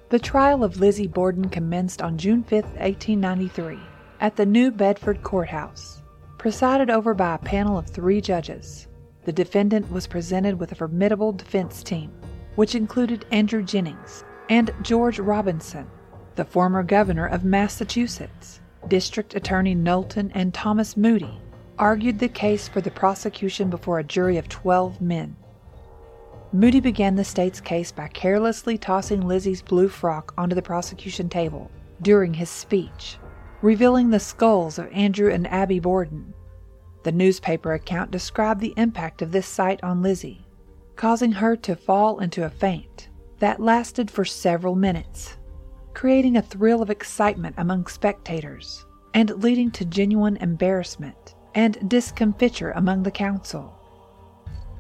The 0.09 0.19
trial 0.21 0.63
of 0.63 0.79
Lizzie 0.79 1.09
Borden 1.09 1.49
commenced 1.49 2.01
on 2.01 2.17
June 2.17 2.45
5, 2.45 2.63
1893, 2.63 3.77
at 4.21 4.37
the 4.37 4.47
New 4.47 4.71
Bedford 4.71 5.21
Courthouse, 5.25 6.01
presided 6.39 6.91
over 6.91 7.13
by 7.13 7.35
a 7.35 7.39
panel 7.39 7.77
of 7.77 7.89
three 7.89 8.21
judges. 8.21 8.87
the 9.25 9.33
defendant 9.33 9.91
was 9.91 10.07
presented 10.07 10.61
with 10.61 10.71
a 10.71 10.77
formidable 10.77 11.33
defense 11.33 11.83
team, 11.83 12.13
which 12.55 12.77
included 12.77 13.27
Andrew 13.33 13.65
Jennings 13.65 14.23
and 14.49 14.71
George 14.83 15.19
Robinson, 15.19 15.89
the 16.37 16.45
former 16.45 16.85
governor 16.85 17.27
of 17.27 17.45
Massachusetts. 17.45 18.61
District 18.87 19.35
Attorney 19.35 19.75
Knowlton 19.75 20.31
and 20.37 20.55
Thomas 20.55 20.97
Moody 20.97 21.41
argued 21.81 22.21
the 22.21 22.29
case 22.29 22.69
for 22.69 22.81
the 22.81 22.93
prosecution 22.93 23.69
before 23.69 23.99
a 23.99 24.05
jury 24.05 24.37
of 24.37 24.49
12 24.49 25.01
men. 25.01 25.35
Moody 26.53 26.81
began 26.81 27.17
the 27.17 27.25
state's 27.25 27.61
case 27.61 27.91
by 27.91 28.09
carelessly 28.09 28.79
tossing 28.79 29.21
Lizzie's 29.21 29.63
blue 29.63 29.89
frock 29.89 30.33
onto 30.39 30.55
the 30.55 30.63
prosecution 30.63 31.29
table 31.29 31.71
during 32.03 32.35
his 32.35 32.49
speech, 32.49 33.19
revealing 33.63 34.11
the 34.11 34.21
skulls 34.21 34.79
of 34.79 34.91
Andrew 34.93 35.31
and 35.33 35.47
Abby 35.49 35.81
Borden. 35.81 36.33
The 37.03 37.13
newspaper 37.13 37.73
account 37.73 38.11
described 38.11 38.61
the 38.61 38.75
impact 38.77 39.23
of 39.23 39.33
this 39.33 39.47
sight 39.47 39.83
on 39.83 40.03
Lizzie, 40.03 40.47
causing 40.95 41.33
her 41.33 41.57
to 41.57 41.77
fall 41.77 42.21
into 42.21 42.45
a 42.45 42.51
faint 42.51 43.09
that 43.39 43.61
lasted 43.61 44.11
for 44.11 44.25
several 44.25 44.75
minutes, 44.75 45.37
creating 45.95 46.37
a 46.37 46.43
thrill 46.43 46.81
of 46.81 46.91
excitement 46.91 47.55
among 47.59 47.87
spectators 47.87 48.87
and 49.15 49.43
leading 49.43 49.71
to 49.73 49.85
genuine 49.85 50.37
embarrassment 50.39 51.35
and 51.55 51.89
discomfiture 51.89 52.71
among 52.73 53.03
the 53.03 53.11
council. 53.11 53.76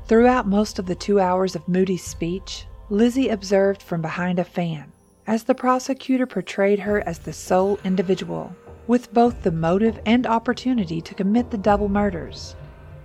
Throughout 0.09 0.47
most 0.47 0.79
of 0.79 0.87
the 0.87 0.95
two 0.95 1.19
hours 1.19 1.57
of 1.57 1.67
Moody's 1.67 2.05
speech, 2.05 2.67
Lizzie 2.91 3.29
observed 3.29 3.83
from 3.83 4.01
behind 4.01 4.39
a 4.39 4.45
fan 4.45 4.93
as 5.27 5.43
the 5.43 5.55
prosecutor 5.55 6.27
portrayed 6.27 6.79
her 6.79 7.01
as 7.09 7.19
the 7.19 7.33
sole 7.33 7.81
individual 7.83 8.55
with 8.87 9.13
both 9.13 9.43
the 9.43 9.51
motive 9.51 9.99
and 10.07 10.25
opportunity 10.25 11.01
to 11.01 11.15
commit 11.15 11.51
the 11.51 11.59
double 11.59 11.89
murders. 11.89 12.55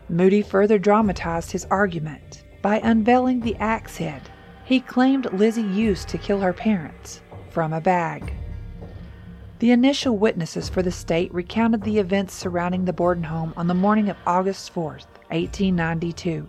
Moody 0.09 0.43
further 0.43 0.77
dramatized 0.77 1.51
his 1.51 1.65
argument 1.71 2.43
by 2.61 2.79
unveiling 2.83 3.39
the 3.39 3.55
axe 3.55 3.97
head 3.97 4.29
he 4.63 4.79
claimed 4.79 5.33
Lizzie 5.33 5.63
used 5.63 6.07
to 6.09 6.19
kill 6.19 6.39
her 6.39 6.53
parents 6.53 7.21
from 7.49 7.73
a 7.73 7.81
bag. 7.81 8.31
The 9.57 9.71
initial 9.71 10.19
witnesses 10.19 10.69
for 10.69 10.83
the 10.83 10.91
state 10.91 11.33
recounted 11.33 11.81
the 11.81 11.97
events 11.97 12.35
surrounding 12.35 12.85
the 12.85 12.93
Borden 12.93 13.23
home 13.23 13.55
on 13.57 13.65
the 13.65 13.73
morning 13.73 14.07
of 14.07 14.17
August 14.27 14.69
4, 14.69 14.99
1892. 15.29 16.47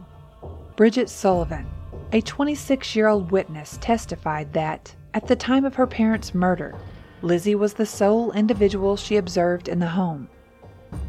Bridget 0.74 1.10
Sullivan, 1.10 1.66
a 2.12 2.22
26 2.22 2.96
year 2.96 3.08
old 3.08 3.30
witness, 3.30 3.78
testified 3.82 4.54
that, 4.54 4.94
at 5.12 5.26
the 5.26 5.36
time 5.36 5.66
of 5.66 5.74
her 5.74 5.86
parents' 5.86 6.34
murder, 6.34 6.74
Lizzie 7.20 7.54
was 7.54 7.74
the 7.74 7.84
sole 7.84 8.32
individual 8.32 8.96
she 8.96 9.18
observed 9.18 9.68
in 9.68 9.78
the 9.78 9.88
home. 9.88 10.30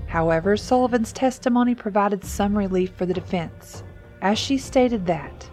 However, 0.07 0.57
Sullivan's 0.57 1.13
testimony 1.13 1.75
provided 1.75 2.25
some 2.25 2.57
relief 2.57 2.91
for 2.95 3.05
the 3.05 3.13
defense, 3.13 3.83
as 4.21 4.37
she 4.37 4.57
stated 4.57 5.05
that, 5.05 5.49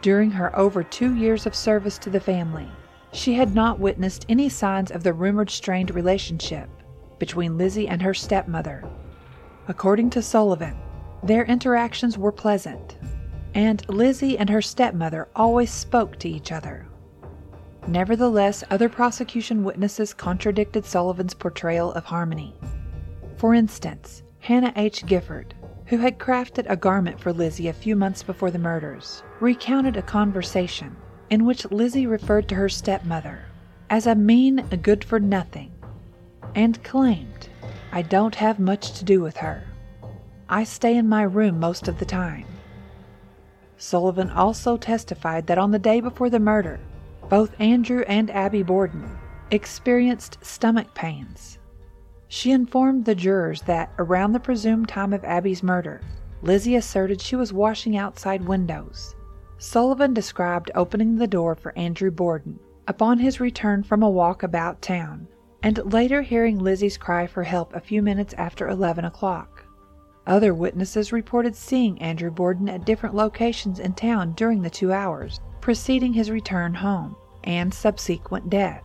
during 0.00 0.32
her 0.32 0.54
over 0.58 0.82
two 0.82 1.14
years 1.14 1.46
of 1.46 1.54
service 1.54 1.98
to 1.98 2.10
the 2.10 2.18
family, 2.18 2.68
she 3.12 3.34
had 3.34 3.54
not 3.54 3.78
witnessed 3.78 4.26
any 4.28 4.48
signs 4.48 4.90
of 4.90 5.04
the 5.04 5.12
rumored 5.12 5.50
strained 5.50 5.94
relationship 5.94 6.68
between 7.20 7.56
Lizzie 7.56 7.86
and 7.86 8.02
her 8.02 8.12
stepmother. 8.12 8.82
According 9.68 10.10
to 10.10 10.20
Sullivan, 10.20 10.76
their 11.22 11.44
interactions 11.44 12.18
were 12.18 12.32
pleasant, 12.32 12.96
and 13.54 13.88
Lizzie 13.88 14.38
and 14.38 14.48
her 14.50 14.62
stepmother 14.62 15.28
always 15.36 15.70
spoke 15.70 16.18
to 16.18 16.28
each 16.28 16.52
other. 16.52 16.86
Nevertheless, 17.86 18.62
other 18.70 18.88
prosecution 18.88 19.64
witnesses 19.64 20.14
contradicted 20.14 20.84
Sullivan's 20.84 21.34
portrayal 21.34 21.92
of 21.92 22.04
harmony. 22.04 22.54
For 23.36 23.54
instance, 23.54 24.22
Hannah 24.38 24.72
H. 24.76 25.04
Gifford, 25.04 25.54
who 25.86 25.98
had 25.98 26.18
crafted 26.18 26.66
a 26.68 26.76
garment 26.76 27.20
for 27.20 27.32
Lizzie 27.32 27.68
a 27.68 27.72
few 27.72 27.96
months 27.96 28.22
before 28.22 28.50
the 28.50 28.58
murders, 28.58 29.22
recounted 29.40 29.96
a 29.96 30.02
conversation 30.02 30.96
in 31.30 31.44
which 31.44 31.70
Lizzie 31.70 32.06
referred 32.06 32.48
to 32.48 32.54
her 32.54 32.68
stepmother 32.68 33.46
as 33.90 34.06
a 34.06 34.14
mean, 34.14 34.56
good 34.82 35.04
for 35.04 35.20
nothing, 35.20 35.70
and 36.54 36.82
claimed, 36.82 37.48
I 37.90 38.02
don't 38.02 38.36
have 38.36 38.58
much 38.58 38.92
to 38.98 39.04
do 39.04 39.20
with 39.20 39.36
her. 39.38 39.64
I 40.48 40.64
stay 40.64 40.96
in 40.96 41.08
my 41.08 41.22
room 41.24 41.60
most 41.60 41.88
of 41.88 41.98
the 41.98 42.06
time. 42.06 42.46
Sullivan 43.82 44.30
also 44.30 44.76
testified 44.76 45.48
that 45.48 45.58
on 45.58 45.72
the 45.72 45.78
day 45.78 46.00
before 46.00 46.30
the 46.30 46.38
murder, 46.38 46.78
both 47.28 47.60
Andrew 47.60 48.04
and 48.06 48.30
Abby 48.30 48.62
Borden 48.62 49.18
experienced 49.50 50.38
stomach 50.40 50.94
pains. 50.94 51.58
She 52.28 52.52
informed 52.52 53.04
the 53.04 53.16
jurors 53.16 53.62
that 53.62 53.90
around 53.98 54.32
the 54.32 54.38
presumed 54.38 54.88
time 54.88 55.12
of 55.12 55.24
Abby's 55.24 55.64
murder, 55.64 56.00
Lizzie 56.42 56.76
asserted 56.76 57.20
she 57.20 57.34
was 57.34 57.52
washing 57.52 57.96
outside 57.96 58.44
windows. 58.44 59.16
Sullivan 59.58 60.14
described 60.14 60.70
opening 60.76 61.16
the 61.16 61.26
door 61.26 61.56
for 61.56 61.76
Andrew 61.76 62.12
Borden 62.12 62.60
upon 62.86 63.18
his 63.18 63.40
return 63.40 63.82
from 63.82 64.04
a 64.04 64.08
walk 64.08 64.44
about 64.44 64.80
town, 64.80 65.26
and 65.60 65.92
later 65.92 66.22
hearing 66.22 66.60
Lizzie's 66.60 66.96
cry 66.96 67.26
for 67.26 67.42
help 67.42 67.74
a 67.74 67.80
few 67.80 68.00
minutes 68.00 68.32
after 68.38 68.68
11 68.68 69.04
o'clock. 69.04 69.61
Other 70.26 70.54
witnesses 70.54 71.12
reported 71.12 71.56
seeing 71.56 72.00
Andrew 72.00 72.30
Borden 72.30 72.68
at 72.68 72.84
different 72.84 73.14
locations 73.14 73.80
in 73.80 73.94
town 73.94 74.32
during 74.32 74.62
the 74.62 74.70
two 74.70 74.92
hours 74.92 75.40
preceding 75.60 76.12
his 76.12 76.30
return 76.30 76.74
home 76.74 77.16
and 77.44 77.72
subsequent 77.72 78.50
death. 78.50 78.82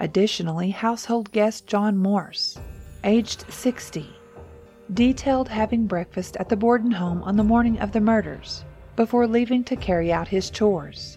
Additionally, 0.00 0.70
household 0.70 1.32
guest 1.32 1.66
John 1.66 1.96
Morse, 1.96 2.58
aged 3.04 3.50
60, 3.50 4.14
detailed 4.92 5.48
having 5.48 5.86
breakfast 5.86 6.36
at 6.36 6.48
the 6.48 6.56
Borden 6.56 6.90
home 6.90 7.22
on 7.22 7.36
the 7.36 7.44
morning 7.44 7.78
of 7.78 7.92
the 7.92 8.00
murders 8.00 8.64
before 8.94 9.26
leaving 9.26 9.64
to 9.64 9.76
carry 9.76 10.12
out 10.12 10.28
his 10.28 10.50
chores. 10.50 11.16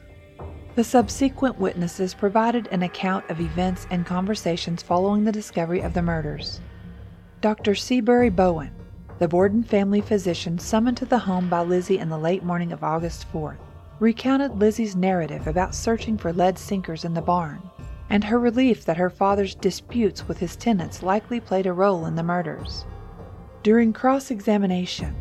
The 0.76 0.84
subsequent 0.84 1.60
witnesses 1.60 2.14
provided 2.14 2.68
an 2.68 2.84
account 2.84 3.30
of 3.30 3.42
events 3.42 3.86
and 3.90 4.06
conversations 4.06 4.82
following 4.82 5.26
the 5.26 5.32
discovery 5.32 5.82
of 5.82 5.94
the 5.94 6.02
murders. 6.02 6.62
Dr. 7.42 7.76
Seabury 7.76 8.30
Bowen, 8.30 8.72
the 9.20 9.28
Borden 9.28 9.64
family 9.64 10.00
physician 10.00 10.58
summoned 10.58 10.96
to 10.96 11.06
the 11.06 11.20
home 11.20 11.50
by 11.50 11.62
Lizzie 11.62 11.98
in 11.98 12.08
the 12.08 12.18
late 12.18 12.42
morning 12.42 12.72
of 12.72 12.86
August 12.86 13.26
4th, 13.34 13.58
recounted 14.00 14.58
Lizzie's 14.58 14.96
narrative 14.96 15.46
about 15.46 15.76
searching 15.76 16.18
for 16.18 16.32
lead 16.32 16.58
sinkers 16.58 17.04
in 17.04 17.14
the 17.14 17.22
barn, 17.22 17.62
and 18.10 18.24
her 18.24 18.40
relief 18.40 18.86
that 18.86 18.96
her 18.96 19.10
father's 19.10 19.56
disputes 19.56 20.26
with 20.26 20.38
his 20.38 20.56
tenants 20.56 21.04
likely 21.04 21.42
played 21.42 21.66
a 21.66 21.74
role 21.74 22.06
in 22.06 22.16
the 22.16 22.24
murders. 22.24 22.86
During 23.62 23.92
cross 23.92 24.32
examination, 24.32 25.14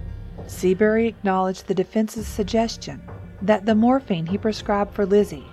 Seabury 0.46 1.08
acknowledged 1.08 1.66
the 1.66 1.74
defense's 1.74 2.28
suggestion 2.28 3.02
that 3.42 3.66
the 3.66 3.74
morphine 3.74 4.26
he 4.26 4.38
prescribed 4.38 4.94
for 4.94 5.06
Lizzie 5.06 5.46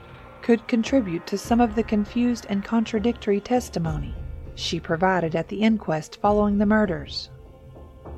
could 0.43 0.67
contribute 0.67 1.25
to 1.25 1.37
some 1.39 1.59
of 1.59 1.73
the 1.73 1.83
confused 1.83 2.45
and 2.47 2.63
contradictory 2.63 3.39
testimony 3.39 4.13
she 4.53 4.79
provided 4.79 5.35
at 5.35 5.47
the 5.47 5.61
inquest 5.61 6.21
following 6.21 6.59
the 6.59 6.65
murders. 6.67 7.31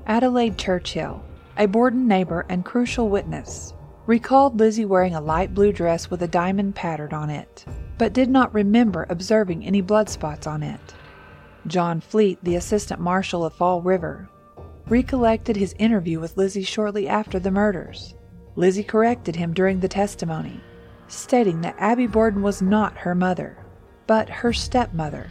Adelaide 0.08 0.58
Churchill, 0.58 1.22
a 1.58 1.66
Borden 1.66 2.08
neighbor 2.08 2.46
and 2.48 2.64
crucial 2.64 3.10
witness, 3.10 3.74
recalled 4.06 4.58
Lizzie 4.58 4.86
wearing 4.86 5.14
a 5.14 5.20
light 5.20 5.54
blue 5.54 5.74
dress 5.74 6.10
with 6.10 6.22
a 6.22 6.28
diamond 6.30 6.76
pattern 6.76 7.12
on 7.12 7.30
it, 7.30 7.66
but 7.98 8.14
did 8.14 8.30
not 8.30 8.54
remember 8.54 9.06
observing 9.10 9.66
any 9.66 9.82
blood 9.82 10.08
spots 10.08 10.48
on 10.48 10.64
it. 10.64 10.80
John 11.68 12.00
Fleet, 12.00 12.40
the 12.42 12.56
assistant 12.56 13.02
marshal 13.02 13.44
of 13.44 13.54
Fall 13.56 13.82
River, 13.82 14.30
recollected 14.88 15.58
his 15.58 15.76
interview 15.78 16.22
with 16.22 16.38
Lizzie 16.38 16.64
shortly 16.64 17.10
after 17.10 17.38
the 17.38 17.52
murders. 17.52 18.16
Lizzie 18.56 18.86
corrected 18.86 19.36
him 19.36 19.54
during 19.54 19.82
the 19.82 19.90
testimony, 19.90 20.62
stating 21.10 21.60
that 21.60 21.76
Abby 21.80 22.08
Borden 22.08 22.44
was 22.44 22.62
not 22.62 23.00
her 23.00 23.14
mother, 23.14 23.58
but 24.08 24.30
her 24.30 24.54
stepmother 24.54 25.30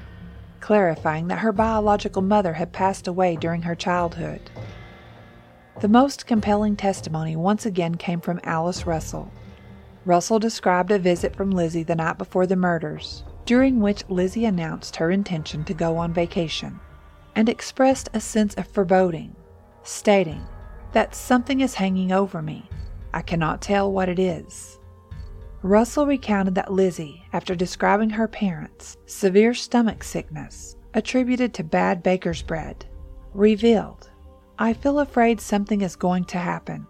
clarifying 0.66 1.28
that 1.28 1.38
her 1.38 1.52
biological 1.52 2.20
mother 2.20 2.54
had 2.54 2.72
passed 2.72 3.06
away 3.06 3.36
during 3.36 3.62
her 3.62 3.76
childhood. 3.76 4.50
The 5.80 5.86
most 5.86 6.26
compelling 6.26 6.74
testimony 6.74 7.36
once 7.36 7.64
again 7.64 7.94
came 7.94 8.20
from 8.20 8.40
Alice 8.42 8.84
Russell. 8.84 9.30
Russell 10.04 10.40
described 10.40 10.90
a 10.90 10.98
visit 10.98 11.36
from 11.36 11.52
Lizzie 11.52 11.84
the 11.84 11.94
night 11.94 12.18
before 12.18 12.48
the 12.48 12.56
murders, 12.56 13.22
during 13.44 13.78
which 13.78 14.02
Lizzie 14.08 14.44
announced 14.44 14.96
her 14.96 15.12
intention 15.12 15.62
to 15.66 15.72
go 15.72 15.96
on 15.98 16.12
vacation 16.12 16.80
and 17.36 17.48
expressed 17.48 18.08
a 18.12 18.18
sense 18.18 18.52
of 18.54 18.66
foreboding, 18.66 19.36
stating 19.84 20.44
that 20.90 21.14
something 21.14 21.60
is 21.60 21.74
hanging 21.74 22.10
over 22.10 22.42
me. 22.42 22.68
I 23.14 23.22
cannot 23.22 23.62
tell 23.62 23.92
what 23.92 24.08
it 24.08 24.18
is. 24.18 24.75
Russell 25.66 26.06
recounted 26.06 26.54
that 26.54 26.72
Lizzie, 26.72 27.24
after 27.32 27.56
describing 27.56 28.10
her 28.10 28.28
parents' 28.28 28.96
severe 29.06 29.52
stomach 29.52 30.04
sickness 30.04 30.76
attributed 30.94 31.52
to 31.54 31.64
bad 31.64 32.04
baker's 32.04 32.40
bread, 32.40 32.86
revealed, 33.34 34.08
I 34.60 34.72
feel 34.72 35.00
afraid 35.00 35.40
something 35.40 35.80
is 35.80 35.96
going 35.96 36.24
to 36.26 36.38
happen. 36.38 36.86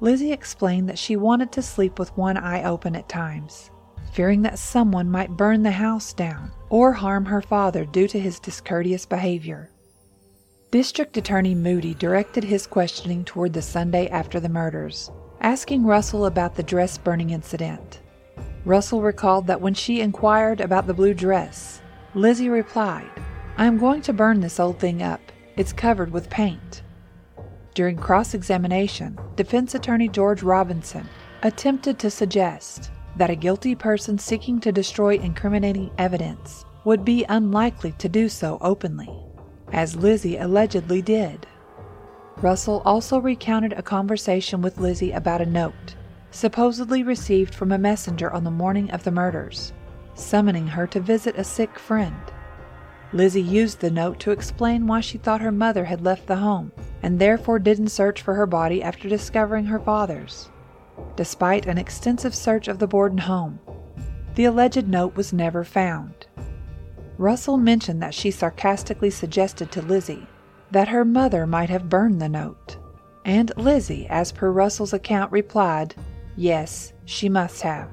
Lizzie 0.00 0.32
explained 0.32 0.86
that 0.90 0.98
she 0.98 1.16
wanted 1.16 1.50
to 1.52 1.62
sleep 1.62 1.98
with 1.98 2.14
one 2.14 2.36
eye 2.36 2.62
open 2.62 2.94
at 2.94 3.08
times, 3.08 3.70
fearing 4.12 4.42
that 4.42 4.58
someone 4.58 5.10
might 5.10 5.38
burn 5.38 5.62
the 5.62 5.70
house 5.70 6.12
down 6.12 6.50
or 6.68 6.92
harm 6.92 7.24
her 7.24 7.40
father 7.40 7.86
due 7.86 8.06
to 8.06 8.20
his 8.20 8.38
discourteous 8.38 9.06
behavior. 9.06 9.70
District 10.70 11.16
Attorney 11.16 11.54
Moody 11.54 11.94
directed 11.94 12.44
his 12.44 12.66
questioning 12.66 13.24
toward 13.24 13.54
the 13.54 13.62
Sunday 13.62 14.08
after 14.08 14.40
the 14.40 14.48
murders, 14.50 15.10
asking 15.42 15.84
Russell 15.84 16.26
about 16.26 16.54
the 16.54 16.62
dress 16.62 16.96
burning 16.96 17.30
incident. 17.30 18.00
Russell 18.64 19.02
recalled 19.02 19.48
that 19.48 19.60
when 19.60 19.74
she 19.74 20.00
inquired 20.00 20.60
about 20.60 20.86
the 20.86 20.94
blue 20.94 21.12
dress, 21.12 21.82
Lizzie 22.14 22.48
replied, 22.48 23.10
I 23.56 23.66
am 23.66 23.76
going 23.76 24.02
to 24.02 24.12
burn 24.12 24.40
this 24.40 24.60
old 24.60 24.78
thing 24.78 25.02
up. 25.02 25.20
It's 25.56 25.72
covered 25.72 26.12
with 26.12 26.30
paint. 26.30 26.82
During 27.74 27.96
cross 27.96 28.34
examination, 28.34 29.18
defense 29.34 29.74
attorney 29.74 30.08
George 30.08 30.42
Robinson 30.42 31.08
attempted 31.42 31.98
to 31.98 32.10
suggest 32.10 32.90
that 33.16 33.30
a 33.30 33.34
guilty 33.34 33.74
person 33.74 34.18
seeking 34.18 34.60
to 34.60 34.70
destroy 34.72 35.16
incriminating 35.16 35.90
evidence 35.98 36.64
would 36.84 37.04
be 37.04 37.24
unlikely 37.28 37.92
to 37.98 38.08
do 38.08 38.28
so 38.28 38.58
openly, 38.60 39.10
as 39.72 39.96
Lizzie 39.96 40.36
allegedly 40.36 41.02
did. 41.02 41.46
Russell 42.40 42.82
also 42.84 43.18
recounted 43.18 43.72
a 43.74 43.82
conversation 43.82 44.62
with 44.62 44.78
Lizzie 44.78 45.12
about 45.12 45.40
a 45.40 45.46
note, 45.46 45.94
supposedly 46.30 47.02
received 47.02 47.54
from 47.54 47.72
a 47.72 47.78
messenger 47.78 48.32
on 48.32 48.44
the 48.44 48.50
morning 48.50 48.90
of 48.90 49.04
the 49.04 49.10
murders, 49.10 49.72
summoning 50.14 50.66
her 50.66 50.86
to 50.88 51.00
visit 51.00 51.36
a 51.36 51.44
sick 51.44 51.78
friend. 51.78 52.32
Lizzie 53.12 53.42
used 53.42 53.80
the 53.80 53.90
note 53.90 54.18
to 54.20 54.30
explain 54.30 54.86
why 54.86 55.00
she 55.00 55.18
thought 55.18 55.42
her 55.42 55.52
mother 55.52 55.84
had 55.84 56.00
left 56.00 56.26
the 56.26 56.36
home 56.36 56.72
and 57.02 57.18
therefore 57.18 57.58
didn't 57.58 57.88
search 57.88 58.22
for 58.22 58.34
her 58.34 58.46
body 58.46 58.82
after 58.82 59.08
discovering 59.08 59.66
her 59.66 59.78
father's. 59.78 60.48
Despite 61.16 61.66
an 61.66 61.78
extensive 61.78 62.34
search 62.34 62.68
of 62.68 62.78
the 62.78 62.86
Borden 62.86 63.18
home, 63.18 63.60
the 64.34 64.46
alleged 64.46 64.88
note 64.88 65.14
was 65.14 65.32
never 65.32 65.62
found. 65.62 66.26
Russell 67.18 67.58
mentioned 67.58 68.02
that 68.02 68.14
she 68.14 68.30
sarcastically 68.30 69.10
suggested 69.10 69.70
to 69.72 69.82
Lizzie 69.82 70.26
that 70.72 70.88
her 70.88 71.04
mother 71.04 71.46
might 71.46 71.70
have 71.70 71.88
burned 71.88 72.20
the 72.20 72.28
note, 72.28 72.76
and 73.24 73.52
Lizzie, 73.56 74.06
as 74.08 74.32
per 74.32 74.50
Russell's 74.50 74.92
account, 74.92 75.30
replied, 75.30 75.94
Yes, 76.34 76.92
she 77.04 77.28
must 77.28 77.62
have. 77.62 77.88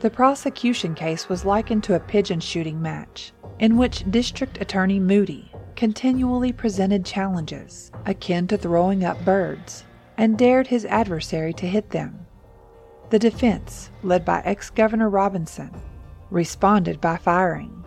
The 0.00 0.10
prosecution 0.10 0.94
case 0.94 1.28
was 1.28 1.44
likened 1.44 1.84
to 1.84 1.94
a 1.94 2.00
pigeon 2.00 2.40
shooting 2.40 2.80
match 2.80 3.32
in 3.58 3.76
which 3.76 4.10
District 4.10 4.60
Attorney 4.60 5.00
Moody 5.00 5.50
continually 5.76 6.52
presented 6.52 7.04
challenges 7.04 7.92
akin 8.06 8.46
to 8.48 8.56
throwing 8.56 9.04
up 9.04 9.22
birds 9.24 9.84
and 10.16 10.38
dared 10.38 10.66
his 10.66 10.84
adversary 10.86 11.52
to 11.54 11.66
hit 11.66 11.90
them. 11.90 12.26
The 13.10 13.18
defense, 13.18 13.90
led 14.02 14.24
by 14.24 14.42
ex 14.44 14.70
Governor 14.70 15.10
Robinson, 15.10 15.70
responded 16.30 17.00
by 17.00 17.16
firing, 17.16 17.77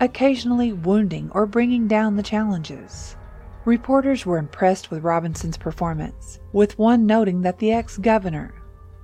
occasionally 0.00 0.72
wounding 0.72 1.30
or 1.32 1.46
bringing 1.46 1.86
down 1.86 2.16
the 2.16 2.22
challenges. 2.22 3.16
Reporters 3.66 4.24
were 4.24 4.38
impressed 4.38 4.90
with 4.90 5.04
Robinson's 5.04 5.58
performance, 5.58 6.40
with 6.52 6.78
one 6.78 7.06
noting 7.06 7.42
that 7.42 7.58
the 7.58 7.72
ex 7.72 7.98
governor 7.98 8.54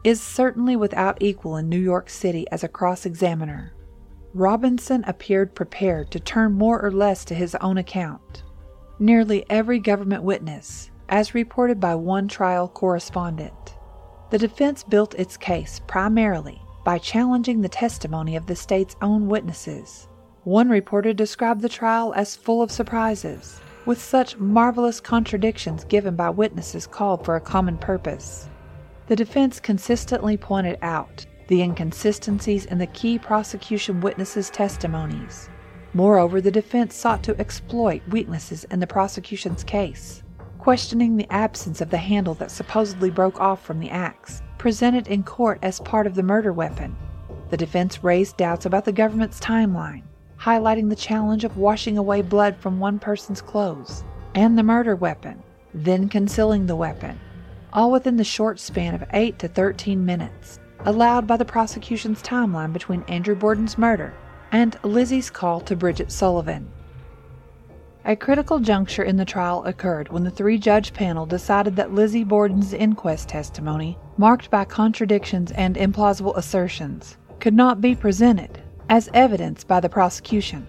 is 0.02 0.20
certainly 0.22 0.76
without 0.76 1.20
equal 1.20 1.56
in 1.56 1.68
New 1.68 1.78
York 1.78 2.08
City 2.08 2.46
as 2.50 2.64
a 2.64 2.68
cross 2.68 3.04
examiner. 3.04 3.74
Robinson 4.32 5.04
appeared 5.06 5.54
prepared 5.54 6.10
to 6.10 6.20
turn 6.20 6.52
more 6.52 6.80
or 6.80 6.90
less 6.90 7.24
to 7.24 7.34
his 7.34 7.54
own 7.56 7.76
account. 7.76 8.42
Nearly 8.98 9.44
every 9.50 9.78
government 9.78 10.22
witness, 10.22 10.90
as 11.08 11.34
reported 11.34 11.78
by 11.80 11.94
one 11.94 12.28
trial 12.28 12.68
correspondent, 12.68 13.76
the 14.30 14.38
defense 14.38 14.82
built 14.82 15.14
its 15.14 15.36
case 15.36 15.80
primarily 15.86 16.62
by 16.84 16.98
challenging 16.98 17.60
the 17.60 17.68
testimony 17.68 18.36
of 18.36 18.46
the 18.46 18.56
state's 18.56 18.96
own 19.02 19.28
witnesses. 19.28 20.08
One 20.46 20.68
reporter 20.68 21.12
described 21.12 21.60
the 21.60 21.68
trial 21.68 22.14
as 22.14 22.36
full 22.36 22.62
of 22.62 22.70
surprises, 22.70 23.60
with 23.84 24.00
such 24.00 24.38
marvelous 24.38 25.00
contradictions 25.00 25.82
given 25.82 26.14
by 26.14 26.30
witnesses 26.30 26.86
called 26.86 27.24
for 27.24 27.34
a 27.34 27.40
common 27.40 27.76
purpose. 27.78 28.48
The 29.08 29.16
defense 29.16 29.58
consistently 29.58 30.36
pointed 30.36 30.78
out 30.82 31.26
the 31.48 31.62
inconsistencies 31.62 32.64
in 32.64 32.78
the 32.78 32.86
key 32.86 33.18
prosecution 33.18 34.00
witnesses' 34.00 34.48
testimonies. 34.48 35.50
Moreover, 35.94 36.40
the 36.40 36.52
defense 36.52 36.94
sought 36.94 37.24
to 37.24 37.36
exploit 37.40 38.02
weaknesses 38.06 38.62
in 38.70 38.78
the 38.78 38.86
prosecution's 38.86 39.64
case, 39.64 40.22
questioning 40.60 41.16
the 41.16 41.26
absence 41.28 41.80
of 41.80 41.90
the 41.90 41.98
handle 41.98 42.34
that 42.34 42.52
supposedly 42.52 43.10
broke 43.10 43.40
off 43.40 43.64
from 43.64 43.80
the 43.80 43.90
axe, 43.90 44.42
presented 44.58 45.08
in 45.08 45.24
court 45.24 45.58
as 45.62 45.80
part 45.80 46.06
of 46.06 46.14
the 46.14 46.22
murder 46.22 46.52
weapon. 46.52 46.94
The 47.50 47.56
defense 47.56 48.04
raised 48.04 48.36
doubts 48.36 48.64
about 48.64 48.84
the 48.84 48.92
government's 48.92 49.40
timeline, 49.40 50.04
highlighting 50.40 50.88
the 50.88 50.96
challenge 50.96 51.44
of 51.44 51.56
washing 51.56 51.98
away 51.98 52.22
blood 52.22 52.56
from 52.56 52.78
one 52.78 52.98
person's 52.98 53.40
clothes, 53.40 54.04
and 54.34 54.56
the 54.56 54.62
murder 54.62 54.96
weapon, 54.96 55.42
then 55.74 56.08
concealing 56.08 56.66
the 56.66 56.76
weapon, 56.76 57.18
all 57.72 57.90
within 57.90 58.16
the 58.16 58.24
short 58.24 58.58
span 58.58 58.94
of 58.94 59.04
8 59.12 59.38
to 59.38 59.48
13 59.48 60.04
minutes 60.04 60.60
allowed 60.86 61.26
by 61.26 61.36
the 61.36 61.44
prosecution's 61.44 62.22
timeline 62.22 62.72
between 62.72 63.02
Andrew 63.08 63.34
Borden's 63.34 63.76
murder 63.76 64.14
and 64.52 64.78
Lizzie's 64.84 65.30
call 65.30 65.60
to 65.62 65.74
Bridget 65.74 66.12
Sullivan. 66.12 66.70
A 68.04 68.14
critical 68.14 68.60
juncture 68.60 69.02
in 69.02 69.16
the 69.16 69.24
trial 69.24 69.64
occurred 69.64 70.10
when 70.10 70.22
the 70.22 70.30
three 70.30 70.58
judge 70.58 70.92
panel 70.92 71.26
decided 71.26 71.74
that 71.74 71.92
Lizzie 71.92 72.22
Borden's 72.22 72.72
inquest 72.72 73.28
testimony, 73.28 73.98
marked 74.16 74.48
by 74.48 74.64
contradictions 74.64 75.50
and 75.52 75.74
implausible 75.74 76.36
assertions, 76.36 77.16
could 77.40 77.54
not 77.54 77.80
be 77.80 77.96
presented 77.96 78.62
as 78.88 79.08
evidenced 79.14 79.66
by 79.66 79.80
the 79.80 79.88
prosecution. 79.88 80.66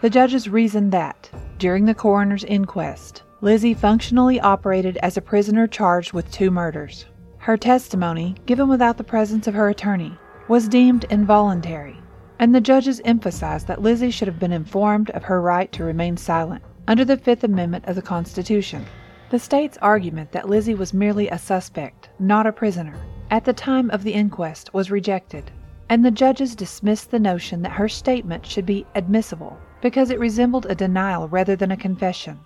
The 0.00 0.10
judges 0.10 0.48
reasoned 0.48 0.92
that, 0.92 1.30
during 1.58 1.84
the 1.84 1.94
coroner's 1.94 2.44
inquest, 2.44 3.22
Lizzie 3.42 3.74
functionally 3.74 4.40
operated 4.40 4.96
as 4.98 5.16
a 5.16 5.22
prisoner 5.22 5.66
charged 5.66 6.12
with 6.12 6.30
two 6.30 6.50
murders. 6.50 7.06
Her 7.38 7.56
testimony, 7.56 8.36
given 8.46 8.68
without 8.68 8.96
the 8.96 9.04
presence 9.04 9.46
of 9.46 9.54
her 9.54 9.68
attorney, 9.68 10.18
was 10.48 10.68
deemed 10.68 11.04
involuntary, 11.04 11.98
and 12.38 12.54
the 12.54 12.60
judges 12.60 13.00
emphasized 13.04 13.66
that 13.66 13.80
Lizzie 13.80 14.10
should 14.10 14.28
have 14.28 14.38
been 14.38 14.52
informed 14.52 15.10
of 15.10 15.24
her 15.24 15.40
right 15.40 15.70
to 15.72 15.84
remain 15.84 16.16
silent 16.16 16.62
under 16.88 17.04
the 17.04 17.16
Fifth 17.16 17.44
Amendment 17.44 17.84
of 17.86 17.96
the 17.96 18.02
Constitution. 18.02 18.84
The 19.30 19.38
state's 19.38 19.78
argument 19.78 20.32
that 20.32 20.48
Lizzie 20.48 20.74
was 20.74 20.92
merely 20.92 21.28
a 21.28 21.38
suspect, 21.38 22.08
not 22.18 22.46
a 22.46 22.52
prisoner, 22.52 22.96
at 23.30 23.44
the 23.44 23.52
time 23.52 23.90
of 23.90 24.02
the 24.02 24.12
inquest 24.12 24.74
was 24.74 24.90
rejected, 24.90 25.50
and 25.90 26.04
the 26.04 26.10
judges 26.10 26.54
dismissed 26.54 27.10
the 27.10 27.18
notion 27.18 27.62
that 27.62 27.72
her 27.72 27.88
statement 27.88 28.46
should 28.46 28.64
be 28.64 28.86
admissible 28.94 29.58
because 29.82 30.10
it 30.10 30.20
resembled 30.20 30.66
a 30.66 30.74
denial 30.74 31.28
rather 31.28 31.56
than 31.56 31.72
a 31.72 31.76
confession. 31.76 32.38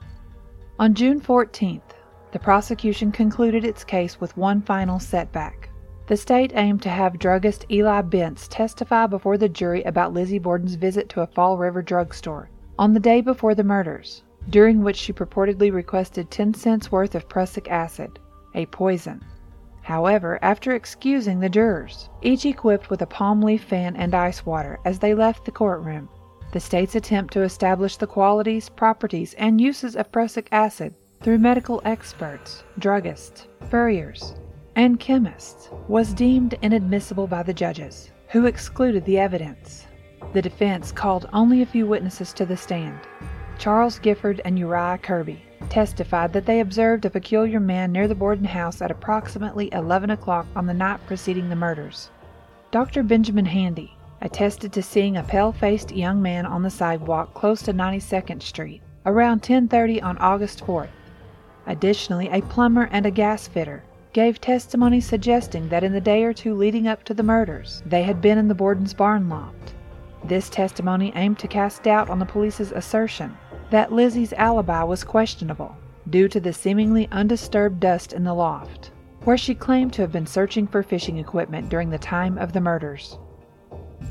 On 0.79 0.95
June 0.95 1.21
14th, 1.21 1.93
the 2.33 2.39
prosecution 2.39 3.13
concluded 3.13 3.63
its 3.63 3.85
case 3.85 4.19
with 4.19 4.37
one 4.37 4.63
final 4.63 4.99
setback. 4.99 5.69
The 6.07 6.17
state 6.17 6.53
aimed 6.55 6.81
to 6.83 6.89
have 6.89 7.19
druggist 7.19 7.67
Eli 7.71 8.01
Bence 8.01 8.49
testify 8.49 9.07
before 9.07 9.37
the 9.37 9.49
jury 9.49 9.83
about 9.83 10.15
Lizzie 10.15 10.39
Borden's 10.39 10.75
visit 10.75 11.11
to 11.11 11.21
a 11.21 11.27
Fall 11.27 11.59
River 11.59 11.83
drugstore 11.83 12.49
on 12.79 12.95
the 12.95 13.01
day 13.01 13.21
before 13.21 13.55
the 13.55 13.63
murders, 13.63 14.25
during 14.49 14.83
which 14.83 14.97
she 14.97 15.13
purportedly 15.13 15.71
requested 15.73 16.31
10 16.31 16.55
cents 16.55 16.91
worth 16.91 17.15
of 17.15 17.29
prussic 17.29 17.71
acid, 17.71 18.19
a 18.55 18.65
poison. 18.67 19.23
However, 19.85 20.39
after 20.41 20.75
excusing 20.75 21.41
the 21.41 21.51
jurors, 21.51 22.09
each 22.23 22.47
equipped 22.47 22.89
with 22.89 23.03
a 23.03 23.07
palm 23.07 23.43
leaf 23.43 23.65
fan 23.65 23.97
and 23.97 24.15
ice 24.15 24.47
water 24.47 24.81
as 24.87 24.99
they 24.99 25.13
left 25.13 25.45
the 25.45 25.51
courtroom, 25.53 26.09
the 26.53 26.61
state's 26.61 26.95
attempt 26.95 27.35
to 27.35 27.43
establish 27.43 27.99
the 27.99 28.07
qualities, 28.07 28.71
properties, 28.71 29.35
and 29.35 29.61
uses 29.61 29.95
of 29.95 30.11
prussic 30.11 30.49
acid 30.51 30.95
through 31.21 31.37
medical 31.37 31.83
experts, 31.85 32.65
druggists, 32.79 33.47
furriers, 33.69 34.35
and 34.75 34.99
chemists 34.99 35.69
was 35.87 36.15
deemed 36.15 36.55
inadmissible 36.63 37.27
by 37.27 37.43
the 37.43 37.53
judges, 37.53 38.11
who 38.29 38.47
excluded 38.47 39.05
the 39.05 39.19
evidence. 39.19 39.87
The 40.33 40.41
defense 40.41 40.93
called 40.93 41.29
only 41.35 41.61
a 41.61 41.67
few 41.67 41.87
witnesses 41.87 42.33
to 42.35 42.47
the 42.47 42.57
stand. 42.57 43.01
Charles 43.59 43.99
Gifford 43.99 44.41
and 44.47 44.59
Uriah 44.59 44.99
Kirby 45.03 45.45
testified 45.71 46.33
that 46.33 46.47
they 46.47 46.61
observed 46.61 47.05
a 47.05 47.11
peculiar 47.11 47.61
man 47.61 47.93
near 47.93 48.09
the 48.09 48.15
Borden 48.15 48.45
house 48.45 48.81
at 48.83 48.91
approximately 48.91 49.69
11 49.73 50.11
o'clock 50.11 50.47
on 50.55 50.67
the 50.67 50.75
night 50.75 51.01
preceding 51.07 51.49
the 51.49 51.57
murders. 51.57 52.11
Dr. 52.71 53.03
Benjamin 53.03 53.47
Handy 53.47 53.97
attested 54.21 54.73
to 54.73 54.83
seeing 54.83 55.17
a 55.17 55.23
pale-faced 55.23 55.93
young 55.93 56.23
man 56.23 56.47
on 56.47 56.63
the 56.63 56.71
sidewalk 56.71 57.35
close 57.35 57.63
to 57.63 57.73
92nd 57.73 58.43
Street 58.43 58.83
around 59.07 59.43
10:30 59.43 60.03
on 60.03 60.19
August 60.19 60.65
4th. 60.65 60.89
Additionally, 61.67 62.29
a 62.31 62.43
plumber 62.43 62.89
and 62.91 63.07
a 63.07 63.11
gas 63.11 63.47
fitter 63.47 63.83
gave 64.13 64.41
testimony 64.41 65.01
suggesting 65.01 65.69
that 65.69 65.85
in 65.85 65.93
the 65.93 66.01
day 66.01 66.25
or 66.25 66.33
two 66.33 66.55
leading 66.55 66.87
up 66.87 67.05
to 67.05 67.15
the 67.15 67.23
murders, 67.23 67.83
they 67.85 68.03
had 68.03 68.21
been 68.21 68.39
in 68.39 68.49
the 68.49 68.55
Borden's 68.55 68.95
barn 68.95 69.29
loft. 69.29 69.75
This 70.25 70.49
testimony 70.49 71.13
aimed 71.15 71.39
to 71.41 71.49
cast 71.49 71.83
doubt 71.83 72.09
on 72.09 72.19
the 72.19 72.25
police's 72.25 72.73
assertion 72.73 73.37
that 73.71 73.93
Lizzie's 73.93 74.33
alibi 74.35 74.83
was 74.83 75.05
questionable 75.05 75.77
due 76.11 76.29
to 76.29 76.41
the 76.41 76.53
seemingly 76.53 77.09
undisturbed 77.11 77.81
dust 77.81 78.13
in 78.13 78.25
the 78.25 78.35
loft, 78.35 78.91
where 79.25 79.39
she 79.39 79.55
claimed 79.55 79.93
to 79.93 80.03
have 80.03 80.13
been 80.13 80.27
searching 80.27 80.67
for 80.67 80.83
fishing 80.83 81.19
equipment 81.19 81.69
during 81.69 81.91
the 81.91 81.99
time 81.99 82.37
of 82.39 82.53
the 82.53 82.61
murders. 82.61 83.19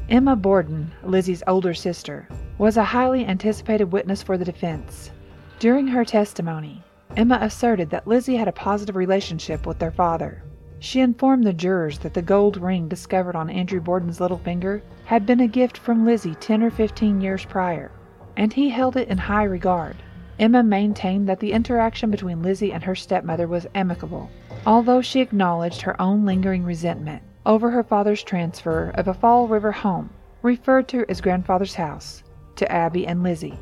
Emma 0.10 0.36
Borden, 0.36 0.92
Lizzie's 1.04 1.44
older 1.48 1.74
sister, 1.74 2.28
was 2.58 2.78
a 2.78 2.84
highly 2.84 3.26
anticipated 3.26 3.92
witness 3.92 4.24
for 4.24 4.38
the 4.38 4.46
defense. 4.46 5.12
During 5.60 5.88
her 5.88 6.04
testimony, 6.04 6.84
Emma 7.16 7.38
asserted 7.42 7.90
that 7.92 8.08
Lizzie 8.08 8.36
had 8.36 8.48
a 8.48 8.54
positive 8.54 8.96
relationship 8.96 9.68
with 9.68 9.78
their 9.80 9.92
father. 9.92 10.44
She 10.80 11.00
informed 11.00 11.46
the 11.46 11.54
jurors 11.54 12.00
that 12.00 12.14
the 12.14 12.22
gold 12.22 12.58
ring 12.58 12.88
discovered 12.88 13.36
on 13.36 13.50
Andrew 13.50 13.80
Borden's 13.80 14.20
little 14.20 14.40
finger 14.40 14.84
had 15.06 15.26
been 15.26 15.40
a 15.40 15.48
gift 15.48 15.78
from 15.78 16.06
Lizzie 16.06 16.36
10 16.36 16.64
or 16.64 16.72
15 16.72 17.22
years 17.22 17.46
prior, 17.46 17.92
and 18.36 18.54
he 18.54 18.70
held 18.70 18.98
it 18.98 19.08
in 19.08 19.18
high 19.18 19.44
regard. 19.44 19.98
Emma 20.40 20.64
maintained 20.64 21.30
that 21.30 21.40
the 21.40 21.52
interaction 21.52 22.10
between 22.10 22.42
Lizzie 22.42 22.74
and 22.74 22.84
her 22.84 22.96
stepmother 22.96 23.48
was 23.48 23.68
amicable, 23.76 24.30
although 24.66 25.02
she 25.02 25.22
acknowledged 25.22 25.82
her 25.82 26.00
own 26.02 26.26
lingering 26.26 26.64
resentment 26.64 27.22
over 27.46 27.70
her 27.70 27.84
father's 27.84 28.24
transfer 28.24 28.92
of 28.96 29.08
a 29.08 29.14
Fall 29.14 29.48
River 29.48 29.72
home, 29.72 30.10
referred 30.42 30.88
to 30.88 31.06
as 31.10 31.22
grandfather's 31.22 31.76
house, 31.76 32.24
to 32.56 32.72
Abby 32.72 33.06
and 33.06 33.22
Lizzie. 33.24 33.58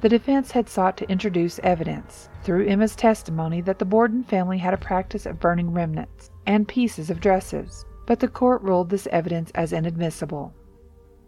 The 0.00 0.08
defense 0.08 0.50
had 0.50 0.68
sought 0.68 0.98
to 0.98 1.10
introduce 1.10 1.58
evidence 1.60 2.28
through 2.42 2.66
Emma's 2.66 2.94
testimony 2.94 3.62
that 3.62 3.78
the 3.78 3.86
Borden 3.86 4.22
family 4.22 4.58
had 4.58 4.74
a 4.74 4.78
practice 4.78 5.24
of 5.24 5.40
burning 5.40 5.72
remnants 5.72 6.30
and 6.46 6.68
pieces 6.68 7.08
of 7.08 7.20
dresses, 7.20 7.86
but 8.04 8.20
the 8.20 8.28
court 8.28 8.60
ruled 8.60 8.90
this 8.90 9.08
evidence 9.10 9.50
as 9.54 9.72
inadmissible. 9.72 10.52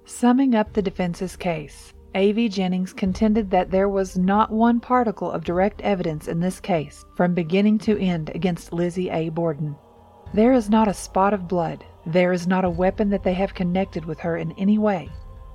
Summing 0.05 0.55
up 0.55 0.75
the 0.75 0.83
defense's 0.83 1.37
case, 1.37 1.95
A.V. 2.15 2.49
Jennings 2.49 2.93
contended 2.93 3.51
that 3.51 3.71
there 3.71 3.89
was 3.89 4.17
not 4.17 4.51
one 4.51 4.81
particle 4.81 5.31
of 5.31 5.45
direct 5.45 5.81
evidence 5.83 6.29
in 6.29 6.41
this 6.41 6.61
case 6.61 7.05
from 7.15 7.35
beginning 7.35 7.79
to 7.79 8.01
end 8.01 8.31
against 8.35 8.73
Lizzie 8.73 9.11
A. 9.11 9.29
Borden. 9.29 9.77
There 10.33 10.53
is 10.53 10.71
not 10.71 10.89
a 10.89 10.95
spot 10.95 11.35
of 11.35 11.49
blood, 11.49 11.85
there 12.07 12.33
is 12.33 12.47
not 12.47 12.65
a 12.65 12.71
weapon 12.71 13.11
that 13.11 13.23
they 13.23 13.35
have 13.35 13.55
connected 13.55 14.05
with 14.05 14.19
her 14.21 14.37
in 14.37 14.53
any 14.53 14.79
way, 14.79 15.11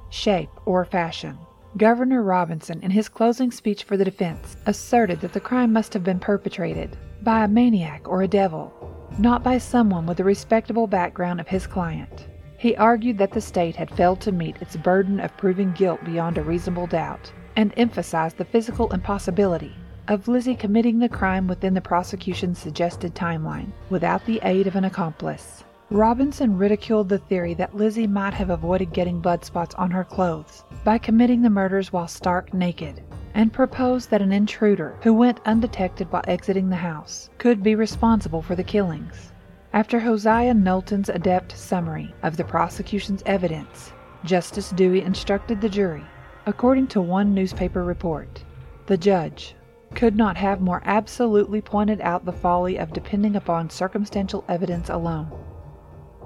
shape, 0.10 0.50
or 0.66 0.86
fashion. 0.86 1.38
Governor 1.78 2.22
Robinson, 2.24 2.82
in 2.82 2.92
his 2.92 3.08
closing 3.08 3.52
speech 3.52 3.84
for 3.84 3.96
the 3.96 4.06
defense, 4.06 4.58
asserted 4.66 5.22
that 5.22 5.34
the 5.34 5.40
crime 5.40 5.72
must 5.72 5.94
have 5.94 6.04
been 6.04 6.20
perpetrated 6.20 6.98
by 7.22 7.44
a 7.44 7.48
maniac 7.48 8.08
or 8.08 8.24
a 8.24 8.28
devil, 8.28 8.74
not 9.18 9.44
by 9.44 9.58
someone 9.58 10.06
with 10.06 10.18
the 10.18 10.24
respectable 10.24 10.88
background 10.88 11.40
of 11.40 11.48
his 11.48 11.68
client. 11.68 12.28
He 12.62 12.76
argued 12.76 13.17
that 13.17 13.32
the 13.32 13.41
state 13.41 13.76
had 13.76 13.89
failed 13.89 14.21
to 14.21 14.32
meet 14.32 14.62
its 14.62 14.76
burden 14.76 15.19
of 15.19 15.36
proving 15.36 15.71
guilt 15.71 16.06
beyond 16.06 16.38
a 16.38 16.43
reasonable 16.43 16.86
doubt, 16.86 17.34
and 17.56 17.74
emphasized 17.76 18.38
the 18.38 18.45
physical 18.45 18.93
impossibility 18.93 19.76
of 20.08 20.28
Lizzie 20.28 20.54
committing 20.54 21.00
the 21.00 21.10
crime 21.10 21.47
within 21.47 21.74
the 21.74 21.82
prosecution's 21.82 22.60
suggested 22.60 23.15
timeline, 23.15 23.71
without 23.89 24.24
the 24.28 24.39
aid 24.43 24.67
of 24.67 24.76
an 24.76 24.84
accomplice. 24.84 25.63
Robinson 25.89 26.56
ridiculed 26.56 27.10
the 27.10 27.17
theory 27.17 27.56
that 27.56 27.76
Lizzie 27.76 28.06
might 28.06 28.36
have 28.36 28.52
avoided 28.52 28.93
getting 28.93 29.21
blood 29.21 29.43
spots 29.43 29.74
on 29.74 29.89
her 29.89 30.04
clothes 30.04 30.63
by 30.84 31.00
committing 31.00 31.41
the 31.41 31.50
murders 31.50 31.91
while 31.91 32.08
stark 32.08 32.54
naked, 32.54 33.02
and 33.34 33.52
proposed 33.52 34.12
that 34.12 34.21
an 34.21 34.32
intruder 34.32 35.00
who 35.02 35.15
went 35.15 35.39
undetected 35.47 36.12
while 36.12 36.24
exiting 36.28 36.69
the 36.69 36.76
house 36.76 37.28
could 37.39 37.63
be 37.63 37.74
responsible 37.74 38.43
for 38.43 38.54
the 38.54 38.63
killings. 38.63 39.31
After 39.74 40.02
Hosea 40.02 40.54
Knowlton's 40.54 41.08
adept 41.08 41.58
summary 41.58 42.14
of 42.24 42.36
the 42.36 42.44
prosecution's 42.44 43.24
evidence, 43.26 43.94
Justice 44.26 44.72
Dewey 44.72 45.02
instructed 45.02 45.62
the 45.62 45.70
jury, 45.70 46.04
according 46.46 46.88
to 46.88 47.00
one 47.00 47.34
newspaper 47.34 47.86
report, 47.86 48.44
the 48.88 48.98
judge 48.98 49.56
could 49.96 50.18
not 50.18 50.36
have 50.36 50.60
more 50.60 50.82
absolutely 50.84 51.62
pointed 51.62 52.02
out 52.02 52.26
the 52.26 52.34
folly 52.34 52.78
of 52.78 52.92
depending 52.92 53.38
upon 53.38 53.70
circumstantial 53.70 54.44
evidence 54.50 54.90
alone. 54.90 55.32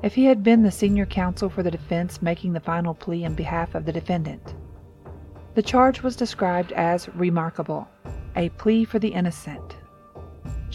If 0.01 0.15
he 0.15 0.25
had 0.25 0.41
been 0.41 0.63
the 0.63 0.71
senior 0.71 1.05
counsel 1.05 1.47
for 1.47 1.61
the 1.61 1.69
defense 1.69 2.23
making 2.23 2.53
the 2.53 2.59
final 2.59 2.95
plea 2.95 3.25
in 3.25 3.35
behalf 3.35 3.75
of 3.75 3.85
the 3.85 3.93
defendant, 3.93 4.55
the 5.53 5.61
charge 5.61 6.01
was 6.01 6.15
described 6.15 6.71
as 6.71 7.09
remarkable, 7.09 7.87
a 8.35 8.49
plea 8.49 8.85
for 8.85 8.97
the 8.97 9.13
innocent. 9.13 9.77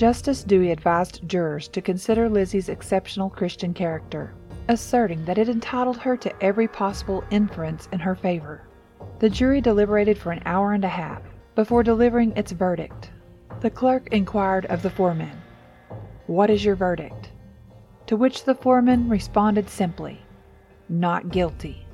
Justice 0.01 0.45
Dewey 0.45 0.71
advised 0.71 1.29
jurors 1.29 1.69
to 1.69 1.83
consider 1.83 2.27
Lizzie's 2.27 2.71
exceptional 2.71 3.29
Christian 3.29 3.75
character, 3.75 4.33
asserting 4.69 5.27
that 5.27 5.37
it 5.37 5.51
entitled 5.51 5.99
her 5.99 6.17
to 6.17 6.43
every 6.43 6.67
possible 6.67 7.23
inference 7.31 7.87
in 7.93 7.99
her 7.99 8.15
favor. 8.15 8.63
The 9.19 9.29
jury 9.29 9.61
deliberated 9.61 10.17
for 10.17 10.33
an 10.33 10.41
hour 10.47 10.73
and 10.73 10.87
a 10.87 10.89
half 10.89 11.21
before 11.55 11.83
delivering 11.83 12.35
its 12.35 12.51
verdict. 12.51 13.11
The 13.61 13.69
clerk 13.69 14.09
inquired 14.11 14.65
of 14.71 14.81
the 14.81 14.89
foreman, 14.89 15.37
What 16.27 16.49
is 16.49 16.65
your 16.65 16.77
verdict? 16.77 17.33
to 18.07 18.17
which 18.17 18.45
the 18.45 18.55
foreman 18.55 19.07
responded 19.07 19.69
simply, 19.69 20.19
Not 20.89 21.29
guilty. 21.29 21.87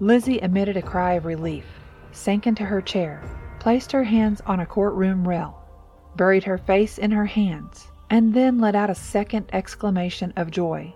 Lizzie 0.00 0.40
emitted 0.40 0.78
a 0.78 0.82
cry 0.82 1.12
of 1.12 1.26
relief, 1.26 1.66
sank 2.12 2.46
into 2.46 2.64
her 2.64 2.80
chair, 2.80 3.22
placed 3.58 3.92
her 3.92 4.04
hands 4.04 4.40
on 4.46 4.60
a 4.60 4.66
courtroom 4.66 5.28
rail, 5.28 5.61
buried 6.16 6.44
her 6.44 6.58
face 6.58 6.98
in 6.98 7.10
her 7.10 7.26
hands, 7.26 7.90
and 8.10 8.34
then 8.34 8.58
let 8.58 8.74
out 8.74 8.90
a 8.90 8.94
second 8.94 9.46
exclamation 9.52 10.32
of 10.36 10.50
joy. 10.50 10.94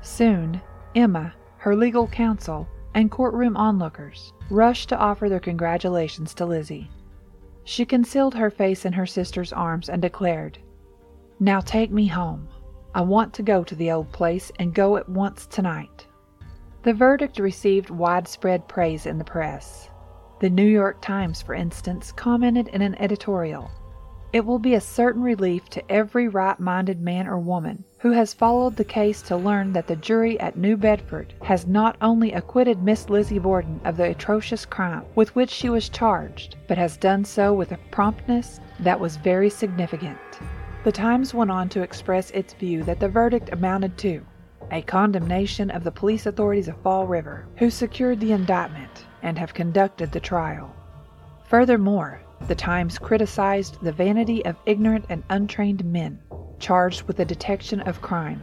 Soon, 0.00 0.60
Emma, 0.94 1.34
her 1.58 1.74
legal 1.74 2.06
counsel, 2.06 2.68
and 2.94 3.10
courtroom 3.10 3.56
onlookers 3.56 4.32
rushed 4.50 4.88
to 4.88 4.98
offer 4.98 5.28
their 5.28 5.40
congratulations 5.40 6.32
to 6.34 6.46
Lizzie. 6.46 6.90
She 7.64 7.84
concealed 7.84 8.34
her 8.34 8.50
face 8.50 8.84
in 8.84 8.92
her 8.92 9.06
sister's 9.06 9.52
arms 9.52 9.88
and 9.88 10.00
declared, 10.00 10.58
Now 11.40 11.60
take 11.60 11.90
me 11.90 12.06
home. 12.06 12.48
I 12.94 13.00
want 13.00 13.34
to 13.34 13.42
go 13.42 13.64
to 13.64 13.74
the 13.74 13.90
old 13.90 14.12
place 14.12 14.52
and 14.58 14.72
go 14.72 14.96
at 14.96 15.08
once 15.08 15.46
tonight. 15.46 16.06
The 16.84 16.94
verdict 16.94 17.38
received 17.38 17.90
widespread 17.90 18.68
praise 18.68 19.06
in 19.06 19.18
the 19.18 19.24
press. 19.24 19.90
The 20.40 20.48
New 20.48 20.66
York 20.66 21.00
Times, 21.00 21.42
for 21.42 21.54
instance, 21.54 22.12
commented 22.12 22.68
in 22.68 22.82
an 22.82 22.94
editorial 23.00 23.70
It 24.32 24.44
will 24.44 24.58
be 24.58 24.74
a 24.74 24.80
certain 24.80 25.22
relief 25.22 25.68
to 25.70 25.90
every 25.90 26.26
right 26.26 26.58
minded 26.58 27.00
man 27.00 27.26
or 27.28 27.38
woman 27.38 27.84
who 28.00 28.10
has 28.10 28.34
followed 28.34 28.76
the 28.76 28.84
case 28.84 29.22
to 29.22 29.36
learn 29.36 29.72
that 29.72 29.86
the 29.86 29.96
jury 29.96 30.38
at 30.40 30.58
New 30.58 30.76
Bedford 30.76 31.32
has 31.42 31.66
not 31.66 31.96
only 32.02 32.32
acquitted 32.32 32.82
Miss 32.82 33.08
Lizzie 33.08 33.38
Borden 33.38 33.80
of 33.84 33.96
the 33.96 34.10
atrocious 34.10 34.66
crime 34.66 35.04
with 35.14 35.34
which 35.34 35.50
she 35.50 35.68
was 35.68 35.88
charged, 35.88 36.56
but 36.66 36.76
has 36.76 36.96
done 36.96 37.24
so 37.24 37.54
with 37.54 37.72
a 37.72 37.78
promptness 37.90 38.60
that 38.80 38.98
was 38.98 39.16
very 39.16 39.48
significant. 39.48 40.18
The 40.84 40.92
Times 40.92 41.32
went 41.32 41.50
on 41.50 41.68
to 41.70 41.82
express 41.82 42.30
its 42.32 42.52
view 42.54 42.82
that 42.84 43.00
the 43.00 43.08
verdict 43.08 43.50
amounted 43.52 43.96
to 43.98 44.24
a 44.70 44.82
condemnation 44.82 45.70
of 45.70 45.84
the 45.84 45.92
police 45.92 46.26
authorities 46.26 46.68
of 46.68 46.76
Fall 46.82 47.06
River, 47.06 47.46
who 47.56 47.70
secured 47.70 48.20
the 48.20 48.32
indictment 48.32 49.06
and 49.22 49.38
have 49.38 49.54
conducted 49.54 50.12
the 50.12 50.20
trial. 50.20 50.74
Furthermore, 51.48 52.20
the 52.48 52.54
Times 52.54 52.98
criticized 52.98 53.78
the 53.82 53.92
vanity 53.92 54.44
of 54.44 54.56
ignorant 54.66 55.04
and 55.08 55.22
untrained 55.30 55.84
men 55.84 56.18
charged 56.58 57.02
with 57.02 57.16
the 57.16 57.24
detection 57.24 57.80
of 57.82 58.00
crime 58.00 58.42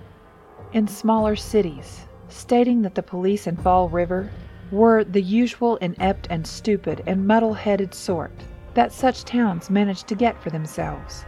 in 0.73 0.87
smaller 0.87 1.35
cities, 1.35 2.07
stating 2.27 2.81
that 2.81 2.95
the 2.95 3.03
police 3.03 3.47
in 3.47 3.55
Fall 3.55 3.89
River 3.89 4.29
were 4.71 5.03
the 5.03 5.21
usual 5.21 5.75
inept 5.77 6.27
and 6.29 6.45
stupid 6.45 7.03
and 7.05 7.27
muddle 7.27 7.53
headed 7.53 7.93
sort 7.93 8.31
that 8.73 8.91
such 8.91 9.23
towns 9.23 9.69
manage 9.69 10.03
to 10.03 10.15
get 10.15 10.41
for 10.41 10.49
themselves. 10.49 11.25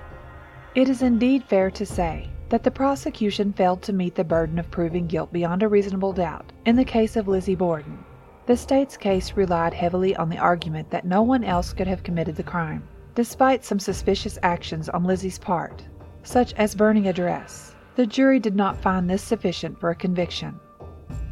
It 0.73 0.89
is 0.89 1.03
indeed 1.03 1.43
fair 1.43 1.69
to 1.71 1.85
say 1.85 2.29
that 2.49 2.63
the 2.63 2.71
prosecution 2.71 3.53
failed 3.53 3.81
to 3.83 3.93
meet 3.93 4.15
the 4.15 4.23
burden 4.23 4.57
of 4.57 4.71
proving 4.71 5.05
guilt 5.07 5.31
beyond 5.31 5.61
a 5.61 5.67
reasonable 5.67 6.13
doubt 6.13 6.51
in 6.65 6.75
the 6.75 6.85
case 6.85 7.15
of 7.15 7.27
Lizzie 7.27 7.55
Borden. 7.55 8.03
The 8.45 8.55
state's 8.55 8.95
case 8.95 9.33
relied 9.33 9.73
heavily 9.73 10.15
on 10.15 10.29
the 10.29 10.37
argument 10.37 10.91
that 10.91 11.05
no 11.05 11.23
one 11.23 11.43
else 11.43 11.73
could 11.73 11.87
have 11.87 12.03
committed 12.03 12.35
the 12.35 12.43
crime, 12.43 12.87
despite 13.15 13.65
some 13.65 13.79
suspicious 13.79 14.37
actions 14.43 14.87
on 14.87 15.03
Lizzie's 15.03 15.39
part, 15.39 15.83
such 16.21 16.53
as 16.53 16.75
burning 16.75 17.07
a 17.07 17.13
dress. 17.13 17.73
The 17.95 18.05
jury 18.05 18.39
did 18.39 18.55
not 18.55 18.77
find 18.77 19.09
this 19.09 19.23
sufficient 19.23 19.79
for 19.79 19.89
a 19.89 19.95
conviction. 19.95 20.59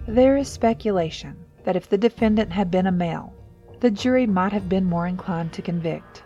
There 0.07 0.37
is 0.37 0.47
speculation 0.47 1.35
that 1.65 1.75
if 1.75 1.87
the 1.87 1.99
defendant 1.99 2.51
had 2.51 2.71
been 2.71 2.87
a 2.87 2.91
male, 2.91 3.31
the 3.79 3.91
jury 3.91 4.25
might 4.25 4.53
have 4.53 4.67
been 4.67 4.85
more 4.85 5.05
inclined 5.05 5.53
to 5.53 5.61
convict. 5.61 6.23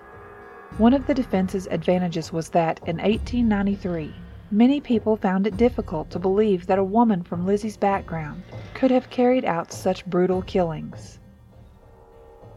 One 0.77 0.93
of 0.93 1.05
the 1.05 1.13
defense's 1.13 1.67
advantages 1.67 2.31
was 2.31 2.49
that, 2.49 2.79
in 2.87 2.97
1893, 2.97 4.13
many 4.51 4.79
people 4.79 5.15
found 5.15 5.45
it 5.45 5.57
difficult 5.57 6.09
to 6.09 6.19
believe 6.19 6.67
that 6.67 6.79
a 6.79 6.83
woman 6.83 7.23
from 7.23 7.45
Lizzie's 7.45 7.77
background 7.77 8.43
could 8.73 8.91
have 8.91 9.09
carried 9.09 9.45
out 9.45 9.71
such 9.71 10.05
brutal 10.05 10.41
killings. 10.43 11.19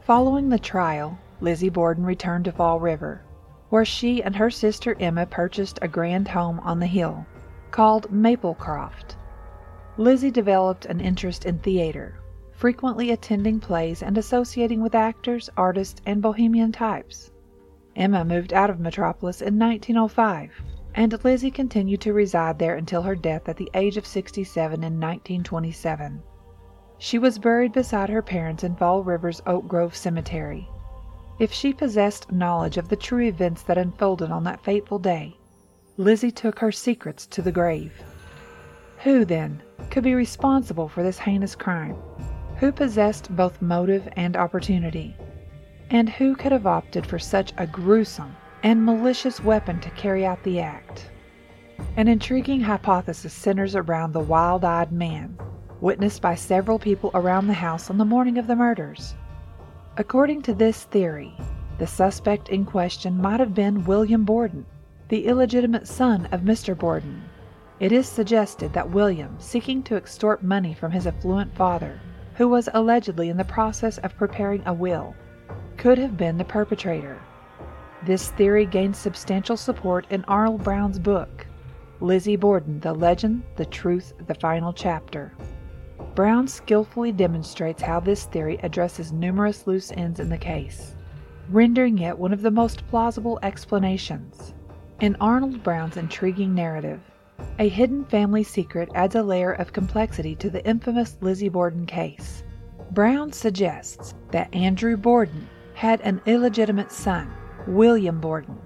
Following 0.01 0.49
the 0.49 0.59
trial, 0.59 1.19
Lizzie 1.41 1.69
Borden 1.69 2.05
returned 2.05 2.45
to 2.45 2.53
Fall 2.53 2.81
River, 2.81 3.23
where 3.71 3.85
she 3.85 4.23
and 4.23 4.37
her 4.37 4.51
sister 4.51 4.97
Emma 5.01 5.27
purchased 5.27 5.79
a 5.83 5.89
grand 5.89 6.29
home 6.29 6.61
on 6.61 6.79
the 6.79 6.87
hill 6.87 7.27
called 7.71 8.11
Maplecroft. 8.11 9.17
Lizzie 9.97 10.31
developed 10.31 10.87
an 10.87 11.01
interest 11.01 11.45
in 11.45 11.59
theater, 11.59 12.15
frequently 12.53 13.11
attending 13.11 13.61
plays 13.61 14.03
and 14.03 14.19
associating 14.19 14.81
with 14.81 14.95
actors, 14.95 15.49
artists, 15.57 16.01
and 16.07 16.21
bohemian 16.21 16.73
types. 16.73 17.31
Emma 17.97 18.25
moved 18.25 18.53
out 18.53 18.71
of 18.71 18.81
Metropolis 18.81 19.41
in 19.41 19.59
1905, 19.59 20.51
and 20.95 21.25
Lizzie 21.25 21.51
continued 21.51 22.01
to 22.01 22.13
reside 22.13 22.59
there 22.59 22.77
until 22.77 23.03
her 23.03 23.15
death 23.15 23.49
at 23.49 23.57
the 23.57 23.71
age 23.75 23.97
of 23.97 24.07
67 24.07 24.75
in 24.75 25.01
1927. 25.01 26.23
She 26.99 27.19
was 27.19 27.39
buried 27.39 27.73
beside 27.73 28.11
her 28.11 28.23
parents 28.23 28.65
in 28.65 28.77
Fall 28.77 29.03
River's 29.03 29.41
Oak 29.47 29.67
Grove 29.69 29.97
Cemetery. 29.97 30.69
If 31.39 31.53
she 31.53 31.73
possessed 31.73 32.31
knowledge 32.31 32.77
of 32.77 32.89
the 32.89 32.97
true 32.97 33.23
events 33.23 33.63
that 33.63 33.79
unfolded 33.79 34.31
on 34.31 34.45
that 34.45 34.63
fateful 34.63 34.99
day, 34.99 35.37
Lizzie 35.97 36.31
took 36.31 36.59
her 36.59 36.73
secrets 36.73 37.27
to 37.29 37.41
the 37.41 37.53
grave. 37.53 37.93
Who, 39.05 39.25
then, 39.25 39.63
could 39.91 40.05
be 40.05 40.15
responsible 40.15 40.89
for 40.89 41.03
this 41.03 41.19
heinous 41.19 41.55
crime? 41.55 41.97
Who 42.59 42.73
possessed 42.73 43.35
both 43.35 43.63
motive 43.63 44.07
and 44.17 44.37
opportunity? 44.37 45.17
And 45.89 46.09
who 46.09 46.37
could 46.37 46.53
have 46.53 46.67
opted 46.67 47.07
for 47.07 47.19
such 47.19 47.53
a 47.57 47.67
gruesome 47.67 48.37
and 48.63 48.85
malicious 48.85 49.43
weapon 49.43 49.81
to 49.81 49.91
carry 49.91 50.25
out 50.27 50.43
the 50.43 50.61
act? 50.61 51.11
An 51.97 52.09
intriguing 52.09 52.61
hypothesis 52.61 53.33
centers 53.33 53.75
around 53.75 54.13
the 54.13 54.21
wild 54.21 54.65
eyed 54.65 54.93
man, 54.93 55.39
witnessed 55.81 56.21
by 56.21 56.35
several 56.35 56.79
people 56.79 57.11
around 57.15 57.47
the 57.47 57.55
house 57.55 57.91
on 57.91 57.99
the 57.99 58.05
morning 58.05 58.39
of 58.39 58.47
the 58.47 58.57
murders. 58.57 59.15
According 59.97 60.43
to 60.43 60.55
this 60.55 60.85
theory, 60.85 61.35
the 61.79 61.87
suspect 61.87 62.51
in 62.51 62.67
question 62.67 63.21
might 63.21 63.41
have 63.41 63.55
been 63.55 63.85
William 63.85 64.25
Borden, 64.25 64.67
the 65.09 65.27
illegitimate 65.27 65.89
son 65.89 66.27
of 66.27 66.43
Mr. 66.43 66.77
Borden. 66.79 67.23
It 67.81 67.93
is 67.93 68.07
suggested 68.07 68.75
that 68.75 68.91
William, 68.91 69.37
seeking 69.39 69.83
to 69.85 69.97
extort 69.97 70.43
money 70.43 70.75
from 70.75 70.93
his 70.93 71.07
affluent 71.07 71.55
father, 71.57 71.99
who 72.35 72.47
was 72.47 72.69
allegedly 72.75 73.31
in 73.31 73.39
the 73.39 73.45
process 73.45 73.97
of 73.99 74.17
preparing 74.17 74.63
a 74.67 74.75
will, 74.75 75.15
could 75.79 75.97
have 75.97 76.17
been 76.17 76.37
the 76.37 76.45
perpetrator. 76.45 77.19
This 78.03 78.31
theory 78.31 78.65
gained 78.65 78.97
substantial 78.97 79.59
support 79.59 80.07
in 80.09 80.25
Arnold 80.25 80.65
Brown's 80.65 80.99
book, 80.99 81.47
Lizzie 82.01 82.37
Borden 82.37 82.81
The 82.81 82.95
Legend, 82.95 83.43
the 83.57 83.67
Truth, 83.67 84.15
the 84.27 84.35
Final 84.35 84.73
Chapter. 84.73 85.35
Brown 86.15 86.49
skillfully 86.49 87.13
demonstrates 87.13 87.83
how 87.83 88.01
this 88.01 88.25
theory 88.25 88.59
addresses 88.63 89.13
numerous 89.13 89.67
loose 89.67 89.93
ends 89.93 90.19
in 90.19 90.31
the 90.31 90.39
case, 90.39 90.95
rendering 91.51 91.99
it 91.99 92.19
one 92.19 92.33
of 92.33 92.41
the 92.41 92.51
most 92.51 92.87
plausible 92.89 93.39
explanations. 93.43 94.55
In 95.01 95.15
Arnold 95.21 95.63
Brown's 95.63 95.99
intriguing 95.99 96.55
narrative, 96.55 97.01
a 97.59 97.69
hidden 97.69 98.07
family 98.07 98.43
secret 98.43 98.89
adds 98.95 99.15
a 99.15 99.23
layer 99.23 99.53
of 99.53 99.75
complexity 99.75 100.35
to 100.37 100.49
the 100.49 100.67
infamous 100.67 101.19
Lizzie 101.21 101.51
Borden 101.51 101.85
case. 101.85 102.45
Brown 102.93 103.31
suggests 103.31 104.15
that 104.31 104.53
Andrew 104.55 104.97
Borden 104.97 105.47
had 105.75 106.01
an 106.01 106.23
illegitimate 106.25 106.91
son, 106.91 107.31
William 107.71 108.21
Borden, 108.21 108.59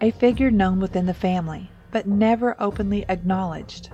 a 0.00 0.12
figure 0.12 0.52
known 0.52 0.78
within 0.78 1.06
the 1.06 1.12
family 1.12 1.68
but 1.90 2.06
never 2.06 2.54
openly 2.60 3.04
acknowledged. 3.08 3.90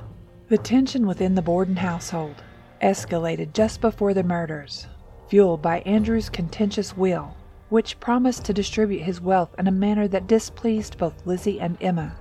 The 0.49 0.59
tension 0.59 1.07
within 1.07 1.35
the 1.35 1.41
Borden 1.41 1.77
household 1.77 2.43
escalated 2.83 3.55
just 3.55 3.81
before 3.81 4.13
the 4.13 4.23
murders, 4.23 4.87
fueled 5.29 5.63
by 5.63 5.81
Andrew's 5.81 6.29
contentious 6.29 6.95
will, 6.95 7.35
which 7.71 7.99
promised 7.99 8.45
to 8.45 8.53
distribute 8.53 9.05
his 9.05 9.23
wealth 9.23 9.55
in 9.59 9.69
a 9.69 9.73
manner 9.73 10.07
that 10.09 10.27
displeased 10.27 10.99
both 10.99 11.25
Lizzie 11.25 11.59
and 11.59 11.79
Emma. 11.81 12.15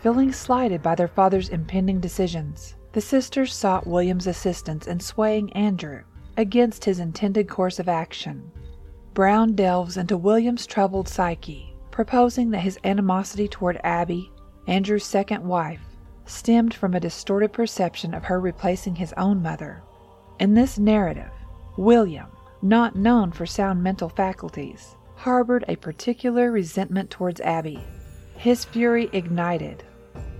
Feeling 0.00 0.32
slighted 0.32 0.82
by 0.82 0.96
their 0.96 1.06
father's 1.06 1.48
impending 1.48 2.00
decisions, 2.00 2.74
the 2.90 3.00
sisters 3.00 3.54
sought 3.54 3.86
William's 3.86 4.26
assistance 4.26 4.88
in 4.88 4.98
swaying 4.98 5.52
Andrew 5.52 6.02
against 6.36 6.86
his 6.86 6.98
intended 6.98 7.48
course 7.48 7.78
of 7.78 7.88
action. 7.88 8.50
Brown 9.14 9.54
delves 9.54 9.96
into 9.96 10.16
William's 10.16 10.66
troubled 10.66 11.06
psyche, 11.06 11.74
proposing 11.90 12.50
that 12.50 12.60
his 12.60 12.78
animosity 12.84 13.46
toward 13.46 13.78
Abby 13.84 14.32
Andrew's 14.66 15.04
second 15.04 15.44
wife, 15.44 15.82
stemmed 16.24 16.72
from 16.72 16.94
a 16.94 17.00
distorted 17.00 17.52
perception 17.52 18.14
of 18.14 18.24
her 18.24 18.40
replacing 18.40 18.94
his 18.94 19.12
own 19.16 19.42
mother. 19.42 19.82
In 20.38 20.54
this 20.54 20.78
narrative, 20.78 21.30
William, 21.76 22.28
not 22.62 22.96
known 22.96 23.32
for 23.32 23.44
sound 23.44 23.82
mental 23.82 24.08
faculties, 24.08 24.96
harbored 25.16 25.64
a 25.68 25.76
particular 25.76 26.50
resentment 26.50 27.10
towards 27.10 27.40
Abby. 27.40 27.80
His 28.36 28.64
fury 28.64 29.10
ignited, 29.12 29.84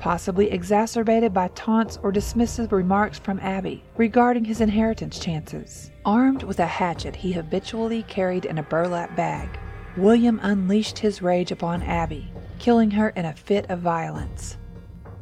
possibly 0.03 0.51
exacerbated 0.51 1.33
by 1.33 1.47
taunts 1.55 1.97
or 2.03 2.11
dismissive 2.11 2.73
remarks 2.73 3.21
from 3.21 3.39
Abby 3.39 3.85
regarding 3.97 4.45
his 4.45 4.61
inheritance 4.61 5.21
chances. 5.21 5.93
Armed 6.05 6.43
with 6.43 6.59
a 6.59 6.67
hatchet 6.67 7.15
he 7.15 7.31
habitually 7.31 8.03
carried 8.09 8.45
in 8.45 8.59
a 8.59 8.65
burlap 8.65 9.15
bag, 9.15 9.49
William 9.97 10.41
unleashed 10.43 10.99
his 10.99 11.23
rage 11.23 11.53
upon 11.53 11.85
Abby, 11.85 12.33
killing 12.59 12.91
her 12.91 13.11
in 13.11 13.27
a 13.27 13.33
fit 13.33 13.71
of 13.71 13.79
violence. 13.79 14.57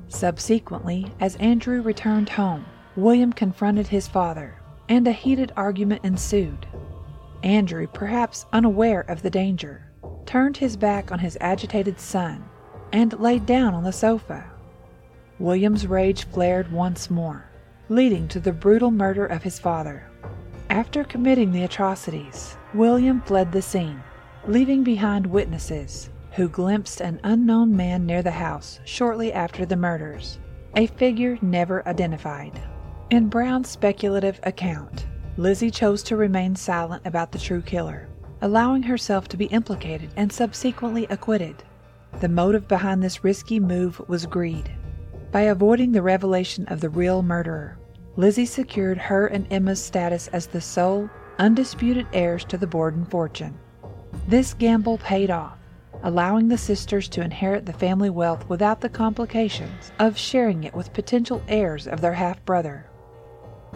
Subsequently, 0.09 1.13
as 1.21 1.37
Andrew 1.37 1.83
returned 1.83 2.31
home, 2.31 2.65
William 2.97 3.35
confronted 3.35 3.89
his 3.89 4.09
father, 4.09 4.63
and 4.89 5.07
a 5.07 5.13
heated 5.13 5.53
argument 5.59 6.03
ensued. 6.05 6.67
Andrew, 7.43 7.87
perhaps 7.87 8.47
unaware 8.51 9.03
of 9.03 9.21
the 9.21 9.31
danger, 9.31 9.93
turned 10.25 10.57
his 10.57 10.79
back 10.79 11.13
on 11.13 11.19
his 11.19 11.37
agitated 11.39 12.01
son 12.01 12.43
and 12.95 13.21
laid 13.21 13.45
down 13.45 13.75
on 13.75 13.85
the 13.85 13.93
sofa. 13.93 14.51
William's 15.41 15.87
rage 15.87 16.25
flared 16.27 16.71
once 16.71 17.09
more, 17.09 17.47
leading 17.89 18.29
to 18.29 18.39
the 18.39 18.53
brutal 18.53 18.91
murder 18.91 19.25
of 19.25 19.43
his 19.43 19.59
father. 19.59 20.07
After 20.69 21.03
committing 21.03 21.51
the 21.51 21.65
atrocities, 21.65 22.59
William 22.75 23.23
fled 23.23 23.51
the 23.51 23.63
scene, 23.63 24.03
leaving 24.47 24.85
behind 24.85 25.27
witnesses 25.27 26.11
who 26.33 26.47
glimpsed 26.47 27.01
an 27.01 27.19
unknown 27.25 27.75
man 27.75 28.05
near 28.05 28.23
the 28.23 28.31
house 28.31 28.81
shortly 28.85 29.33
after 29.33 29.65
the 29.65 29.77
murders, 29.77 30.39
a 30.77 30.87
figure 30.87 31.39
never 31.41 31.89
identified. 31.89 32.61
In 33.09 33.29
Brown's 33.29 33.71
speculative 33.71 34.39
account, 34.43 35.07
Lizzie 35.39 35.71
chose 35.71 36.03
to 36.03 36.17
remain 36.17 36.55
silent 36.55 37.07
about 37.07 37.33
the 37.33 37.39
true 37.39 37.63
killer, 37.63 38.09
allowing 38.43 38.83
herself 38.83 39.27
to 39.29 39.39
be 39.39 39.47
implicated 39.47 40.11
and 40.17 40.31
subsequently 40.31 41.07
acquitted. 41.09 41.65
The 42.21 42.29
motive 42.29 42.69
behind 42.69 43.03
this 43.03 43.25
risky 43.25 43.59
move 43.59 44.07
was 44.07 44.27
greed. 44.27 44.71
By 45.33 45.43
avoiding 45.43 45.93
the 45.93 46.03
revelation 46.03 46.67
of 46.67 46.81
the 46.81 46.91
real 46.91 47.23
murderer, 47.23 47.79
Lizzie 48.17 48.47
secured 48.47 48.99
her 48.99 49.27
and 49.27 49.47
Emma's 49.51 49.83
status 49.83 50.29
as 50.29 50.47
the 50.47 50.61
sole, 50.61 51.09
undisputed 51.39 52.07
heirs 52.13 52.45
to 52.47 52.59
the 52.59 52.67
Borden 52.67 53.05
fortune. 53.05 53.59
This 54.27 54.55
gamble 54.55 54.99
paid 54.99 55.31
off 55.31 55.57
allowing 56.03 56.49
the 56.49 56.59
sisters 56.59 57.09
to 57.09 57.23
inherit 57.23 57.67
the 57.67 57.73
family 57.73 58.11
wealth 58.11 58.49
without 58.49 58.81
the 58.81 58.89
complications 58.89 59.93
of 59.99 60.17
sharing 60.17 60.65
it 60.65 60.75
with 60.75 60.93
potential 60.93 61.43
heirs 61.49 61.87
of 61.87 62.01
their 62.01 62.15
half 62.15 62.45
brother. 62.45 62.87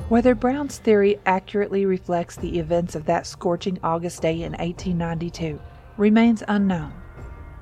Whether 0.08 0.34
Brown's 0.34 0.78
theory 0.78 1.20
accurately 1.26 1.86
reflects 1.86 2.36
the 2.36 2.58
events 2.58 2.94
of 2.94 3.04
that 3.06 3.26
scorching 3.26 3.78
August 3.82 4.22
day 4.22 4.42
in 4.42 4.52
1892 4.52 5.60
remains 5.96 6.42
unknown. 6.48 6.92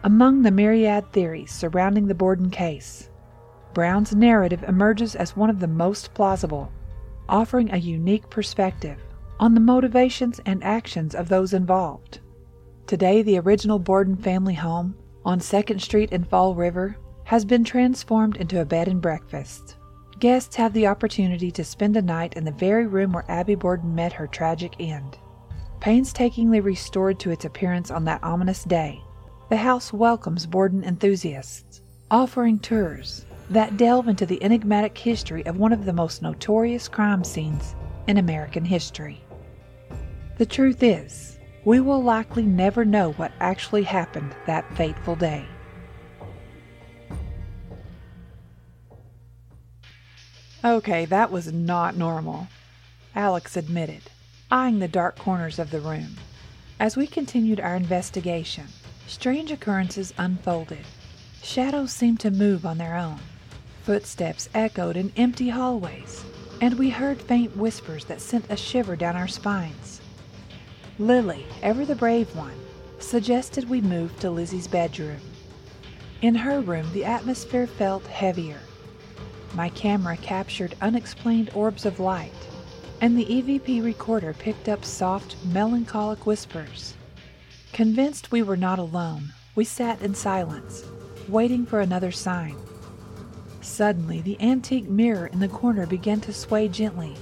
Among 0.04 0.42
the 0.42 0.50
myriad 0.50 1.12
theories 1.12 1.52
surrounding 1.52 2.06
the 2.06 2.14
Borden 2.14 2.50
case, 2.50 3.10
Brown's 3.74 4.14
narrative 4.14 4.62
emerges 4.64 5.14
as 5.14 5.36
one 5.36 5.48
of 5.48 5.58
the 5.58 5.66
most 5.66 6.12
plausible, 6.12 6.70
offering 7.28 7.70
a 7.70 7.78
unique 7.78 8.28
perspective 8.28 8.98
on 9.40 9.54
the 9.54 9.60
motivations 9.60 10.40
and 10.44 10.62
actions 10.62 11.14
of 11.14 11.28
those 11.28 11.54
involved. 11.54 12.20
Today, 12.86 13.22
the 13.22 13.38
original 13.38 13.78
Borden 13.78 14.16
family 14.16 14.54
home 14.54 14.94
on 15.24 15.40
2nd 15.40 15.80
Street 15.80 16.12
in 16.12 16.24
Fall 16.24 16.54
River 16.54 16.96
has 17.24 17.44
been 17.44 17.64
transformed 17.64 18.36
into 18.36 18.60
a 18.60 18.64
bed 18.64 18.88
and 18.88 19.00
breakfast. 19.00 19.76
Guests 20.18 20.56
have 20.56 20.74
the 20.74 20.86
opportunity 20.86 21.50
to 21.50 21.64
spend 21.64 21.96
a 21.96 22.02
night 22.02 22.34
in 22.34 22.44
the 22.44 22.52
very 22.52 22.86
room 22.86 23.12
where 23.12 23.24
Abby 23.30 23.54
Borden 23.54 23.94
met 23.94 24.12
her 24.12 24.26
tragic 24.26 24.74
end. 24.78 25.16
Painstakingly 25.80 26.60
restored 26.60 27.18
to 27.20 27.30
its 27.30 27.44
appearance 27.44 27.90
on 27.90 28.04
that 28.04 28.22
ominous 28.22 28.64
day, 28.64 29.02
the 29.48 29.56
house 29.56 29.92
welcomes 29.92 30.46
Borden 30.46 30.84
enthusiasts, 30.84 31.82
offering 32.10 32.58
tours 32.58 33.24
that 33.52 33.76
delve 33.76 34.08
into 34.08 34.24
the 34.24 34.42
enigmatic 34.42 34.96
history 34.96 35.44
of 35.44 35.58
one 35.58 35.74
of 35.74 35.84
the 35.84 35.92
most 35.92 36.22
notorious 36.22 36.88
crime 36.88 37.22
scenes 37.22 37.74
in 38.06 38.16
American 38.16 38.64
history. 38.64 39.22
The 40.38 40.46
truth 40.46 40.82
is, 40.82 41.38
we 41.64 41.78
will 41.78 42.02
likely 42.02 42.44
never 42.44 42.84
know 42.84 43.12
what 43.12 43.32
actually 43.40 43.82
happened 43.82 44.34
that 44.46 44.74
fateful 44.74 45.16
day. 45.16 45.44
Okay, 50.64 51.04
that 51.06 51.30
was 51.30 51.52
not 51.52 51.96
normal, 51.96 52.48
Alex 53.14 53.56
admitted, 53.56 54.02
eyeing 54.50 54.78
the 54.78 54.88
dark 54.88 55.18
corners 55.18 55.58
of 55.58 55.70
the 55.70 55.80
room. 55.80 56.16
As 56.80 56.96
we 56.96 57.06
continued 57.06 57.60
our 57.60 57.76
investigation, 57.76 58.68
strange 59.06 59.52
occurrences 59.52 60.14
unfolded. 60.16 60.86
Shadows 61.42 61.92
seemed 61.92 62.20
to 62.20 62.30
move 62.30 62.64
on 62.64 62.78
their 62.78 62.96
own. 62.96 63.18
Footsteps 63.82 64.48
echoed 64.54 64.96
in 64.96 65.12
empty 65.16 65.48
hallways, 65.48 66.24
and 66.60 66.78
we 66.78 66.88
heard 66.88 67.20
faint 67.20 67.56
whispers 67.56 68.04
that 68.04 68.20
sent 68.20 68.44
a 68.48 68.56
shiver 68.56 68.94
down 68.94 69.16
our 69.16 69.26
spines. 69.26 70.00
Lily, 71.00 71.44
ever 71.62 71.84
the 71.84 71.96
brave 71.96 72.34
one, 72.36 72.54
suggested 73.00 73.68
we 73.68 73.80
move 73.80 74.16
to 74.20 74.30
Lizzie's 74.30 74.68
bedroom. 74.68 75.20
In 76.20 76.36
her 76.36 76.60
room, 76.60 76.88
the 76.92 77.04
atmosphere 77.04 77.66
felt 77.66 78.06
heavier. 78.06 78.60
My 79.54 79.68
camera 79.70 80.16
captured 80.16 80.76
unexplained 80.80 81.50
orbs 81.52 81.84
of 81.84 81.98
light, 81.98 82.30
and 83.00 83.18
the 83.18 83.26
EVP 83.26 83.82
recorder 83.82 84.32
picked 84.32 84.68
up 84.68 84.84
soft, 84.84 85.34
melancholic 85.46 86.24
whispers. 86.24 86.94
Convinced 87.72 88.30
we 88.30 88.42
were 88.42 88.56
not 88.56 88.78
alone, 88.78 89.32
we 89.56 89.64
sat 89.64 90.00
in 90.02 90.14
silence, 90.14 90.84
waiting 91.28 91.66
for 91.66 91.80
another 91.80 92.12
sign. 92.12 92.56
Suddenly, 93.62 94.20
the 94.22 94.40
antique 94.40 94.88
mirror 94.88 95.28
in 95.28 95.38
the 95.38 95.48
corner 95.48 95.86
began 95.86 96.20
to 96.22 96.32
sway 96.32 96.66
gently, 96.66 97.14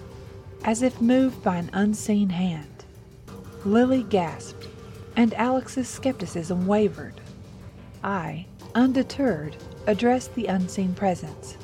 as 0.65 0.81
if 0.81 1.01
moved 1.01 1.43
by 1.43 1.57
an 1.57 1.69
unseen 1.75 2.31
hand. 2.31 2.87
Lily 3.67 4.05
gasped, 4.05 4.67
and 5.17 5.35
Alex's 5.35 5.87
skepticism 5.87 6.67
wavered. 6.67 7.21
I, 8.03 8.47
undeterred, 8.75 9.55
addressed 9.87 10.35
the 10.35 10.47
unseen 10.47 10.95
presence. 10.95 11.59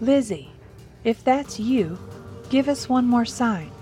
Lizzie, 0.00 0.52
if 1.02 1.24
that's 1.24 1.58
you, 1.58 1.98
give 2.48 2.68
us 2.68 2.88
one 2.88 3.06
more 3.06 3.24
sign. 3.24 3.72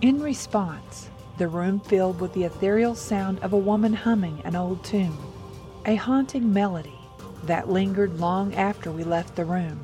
In 0.00 0.20
response, 0.20 1.08
the 1.38 1.46
room 1.46 1.78
filled 1.80 2.20
with 2.20 2.34
the 2.34 2.44
ethereal 2.44 2.96
sound 2.96 3.38
of 3.40 3.52
a 3.52 3.58
woman 3.58 3.94
humming 3.94 4.42
an 4.44 4.56
old 4.56 4.84
tune, 4.84 5.16
a 5.86 5.94
haunting 5.94 6.52
melody 6.52 6.97
that 7.44 7.68
lingered 7.68 8.18
long 8.20 8.54
after 8.54 8.90
we 8.90 9.04
left 9.04 9.36
the 9.36 9.44
room. 9.44 9.80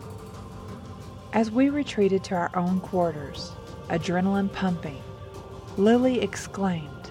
As 1.33 1.51
we 1.51 1.69
retreated 1.69 2.23
to 2.25 2.35
our 2.35 2.51
own 2.55 2.81
quarters, 2.81 3.53
adrenaline 3.89 4.53
pumping, 4.53 5.03
Lily 5.77 6.21
exclaimed, 6.21 7.11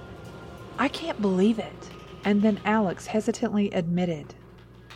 I 0.77 0.87
can't 0.87 1.21
believe 1.21 1.59
it. 1.59 1.89
And 2.25 2.41
then 2.41 2.61
Alex 2.63 3.05
hesitantly 3.05 3.69
admitted, 3.71 4.33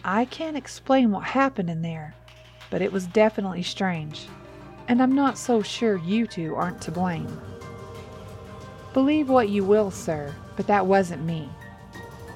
I 0.06 0.24
can't 0.24 0.56
explain 0.56 1.12
what 1.12 1.26
happened 1.26 1.70
in 1.70 1.82
there, 1.82 2.16
but 2.70 2.82
it 2.82 2.94
was 2.94 3.06
definitely 3.08 3.64
strange, 3.64 4.28
and 4.88 5.04
I'm 5.04 5.14
not 5.14 5.38
so 5.38 5.62
sure 5.62 5.98
you 5.98 6.26
two 6.26 6.56
aren't 6.56 6.82
to 6.84 6.92
blame. 6.92 7.42
Believe 8.94 9.28
what 9.28 9.50
you 9.50 9.66
will, 9.66 9.92
sir, 9.92 10.34
but 10.56 10.68
that 10.68 10.86
wasn't 10.86 11.26
me. 11.26 11.50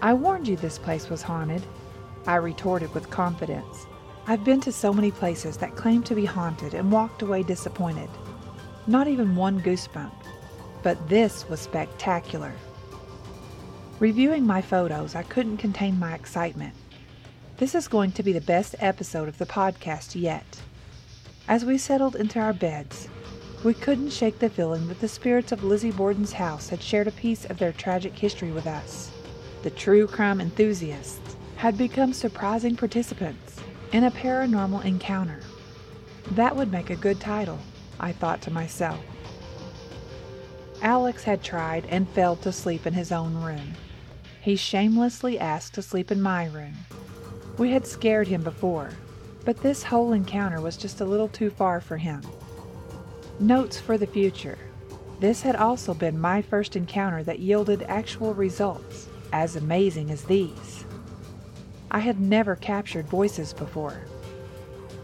I 0.01 0.13
warned 0.13 0.49
you 0.49 0.57
this 0.57 0.77
place 0.77 1.09
was 1.09 1.21
haunted, 1.21 1.63
I 2.27 2.35
retorted 2.35 2.93
with 2.93 3.09
confidence. 3.09 3.87
I've 4.27 4.43
been 4.43 4.61
to 4.61 4.71
so 4.71 4.93
many 4.93 5.09
places 5.09 5.57
that 5.57 5.75
claim 5.75 6.03
to 6.03 6.15
be 6.15 6.25
haunted 6.25 6.73
and 6.75 6.91
walked 6.91 7.23
away 7.23 7.41
disappointed. 7.41 8.09
Not 8.85 9.07
even 9.07 9.35
one 9.35 9.59
goosebump. 9.61 10.13
But 10.83 11.09
this 11.09 11.47
was 11.49 11.59
spectacular. 11.59 12.53
Reviewing 13.99 14.45
my 14.45 14.61
photos, 14.61 15.15
I 15.15 15.23
couldn't 15.23 15.57
contain 15.57 15.99
my 15.99 16.13
excitement. 16.13 16.73
This 17.57 17.75
is 17.75 17.87
going 17.87 18.11
to 18.13 18.23
be 18.23 18.33
the 18.33 18.41
best 18.41 18.75
episode 18.79 19.27
of 19.27 19.37
the 19.37 19.45
podcast 19.45 20.19
yet. 20.19 20.61
As 21.47 21.65
we 21.65 21.77
settled 21.77 22.15
into 22.15 22.39
our 22.39 22.53
beds, 22.53 23.07
we 23.63 23.73
couldn't 23.75 24.11
shake 24.11 24.39
the 24.39 24.49
feeling 24.49 24.87
that 24.87 24.99
the 24.99 25.07
spirits 25.07 25.51
of 25.51 25.63
Lizzie 25.63 25.91
Borden's 25.91 26.33
house 26.33 26.69
had 26.69 26.81
shared 26.81 27.07
a 27.07 27.11
piece 27.11 27.45
of 27.45 27.59
their 27.59 27.71
tragic 27.71 28.17
history 28.17 28.51
with 28.51 28.65
us. 28.65 29.11
The 29.61 29.69
true 29.69 30.07
crime 30.07 30.41
enthusiasts 30.41 31.35
had 31.61 31.77
become 31.77 32.11
surprising 32.11 32.75
participants 32.75 33.57
in 33.91 34.05
a 34.05 34.09
paranormal 34.09 34.83
encounter. 34.83 35.39
That 36.31 36.55
would 36.55 36.71
make 36.71 36.89
a 36.89 36.95
good 36.95 37.19
title, 37.19 37.59
I 37.99 38.13
thought 38.13 38.41
to 38.41 38.51
myself. 38.51 38.99
Alex 40.81 41.23
had 41.23 41.43
tried 41.43 41.85
and 41.85 42.09
failed 42.09 42.41
to 42.41 42.51
sleep 42.51 42.87
in 42.87 42.93
his 42.93 43.11
own 43.11 43.35
room. 43.43 43.75
He 44.41 44.55
shamelessly 44.55 45.37
asked 45.37 45.75
to 45.75 45.83
sleep 45.83 46.09
in 46.09 46.19
my 46.19 46.47
room. 46.47 46.73
We 47.59 47.69
had 47.69 47.85
scared 47.85 48.27
him 48.27 48.41
before, 48.41 48.89
but 49.45 49.61
this 49.61 49.83
whole 49.83 50.13
encounter 50.13 50.61
was 50.61 50.77
just 50.77 50.99
a 50.99 51.05
little 51.05 51.27
too 51.27 51.51
far 51.51 51.79
for 51.79 51.97
him. 51.97 52.23
Notes 53.39 53.79
for 53.79 53.99
the 53.99 54.07
future. 54.07 54.57
This 55.19 55.43
had 55.43 55.55
also 55.55 55.93
been 55.93 56.19
my 56.19 56.41
first 56.41 56.75
encounter 56.75 57.21
that 57.21 57.37
yielded 57.37 57.83
actual 57.83 58.33
results, 58.33 59.09
as 59.31 59.55
amazing 59.55 60.09
as 60.09 60.23
these. 60.23 60.85
I 61.93 61.99
had 61.99 62.21
never 62.21 62.55
captured 62.55 63.05
voices 63.07 63.51
before. 63.51 64.01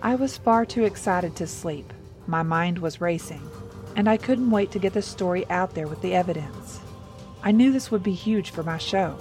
I 0.01 0.15
was 0.15 0.38
far 0.38 0.65
too 0.65 0.85
excited 0.85 1.35
to 1.35 1.45
sleep. 1.45 1.91
My 2.27 2.43
mind 2.43 2.79
was 2.79 3.01
racing, 3.01 3.41
and 3.97 4.09
I 4.09 4.15
couldn't 4.15 4.51
wait 4.51 4.71
to 4.71 4.79
get 4.79 4.93
the 4.93 5.01
story 5.01 5.45
out 5.49 5.75
there 5.75 5.88
with 5.88 6.01
the 6.01 6.15
evidence. 6.15 6.79
I 7.43 7.51
knew 7.51 7.73
this 7.73 7.91
would 7.91 8.03
be 8.03 8.13
huge 8.13 8.51
for 8.51 8.63
my 8.63 8.77
show. 8.77 9.17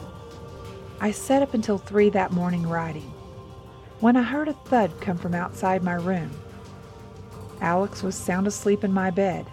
I 1.00 1.10
sat 1.10 1.42
up 1.42 1.54
until 1.54 1.78
3 1.78 2.08
that 2.10 2.32
morning 2.32 2.62
writing. 2.68 3.12
When 3.98 4.16
I 4.16 4.22
heard 4.22 4.46
a 4.46 4.52
thud 4.52 5.00
come 5.00 5.18
from 5.18 5.34
outside 5.34 5.82
my 5.82 5.94
room, 5.94 6.30
Alex 7.60 8.02
was 8.02 8.14
sound 8.14 8.46
asleep 8.46 8.84
in 8.84 8.92
my 8.92 9.10
bed, 9.10 9.44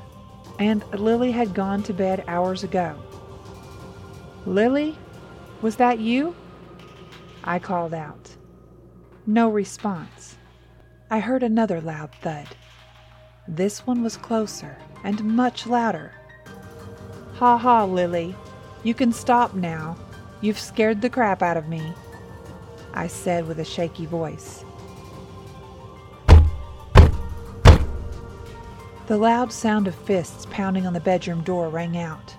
and 0.59 0.83
Lily 0.93 1.31
had 1.31 1.55
gone 1.55 1.81
to 1.83 1.93
bed 1.93 2.23
hours 2.27 2.63
ago. 2.63 2.95
Lily, 4.45 4.97
was 5.61 5.77
that 5.77 5.99
you? 5.99 6.35
I 7.43 7.59
called 7.59 7.93
out. 7.93 8.35
No 9.25 9.49
response. 9.49 10.37
I 11.09 11.19
heard 11.19 11.43
another 11.43 11.81
loud 11.81 12.11
thud. 12.21 12.47
This 13.47 13.85
one 13.85 14.01
was 14.01 14.15
closer 14.15 14.77
and 15.03 15.23
much 15.23 15.67
louder. 15.67 16.13
Ha 17.35 17.57
ha, 17.57 17.83
Lily. 17.83 18.35
You 18.83 18.93
can 18.93 19.11
stop 19.11 19.53
now. 19.53 19.97
You've 20.41 20.59
scared 20.59 21.01
the 21.01 21.09
crap 21.09 21.41
out 21.41 21.57
of 21.57 21.67
me, 21.67 21.93
I 22.93 23.07
said 23.07 23.47
with 23.47 23.59
a 23.59 23.65
shaky 23.65 24.05
voice. 24.05 24.65
The 29.07 29.17
loud 29.17 29.51
sound 29.51 29.87
of 29.87 29.95
fists 29.95 30.47
pounding 30.49 30.87
on 30.87 30.93
the 30.93 30.99
bedroom 30.99 31.43
door 31.43 31.69
rang 31.69 31.97
out. 31.97 32.33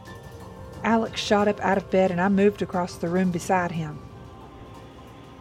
Alex 0.83 1.21
shot 1.21 1.49
up 1.49 1.61
out 1.61 1.77
of 1.79 1.91
bed 1.91 2.11
and 2.11 2.21
I 2.21 2.29
moved 2.29 2.63
across 2.63 2.97
the 2.97 3.09
room 3.09 3.31
beside 3.31 3.73
him. 3.73 3.99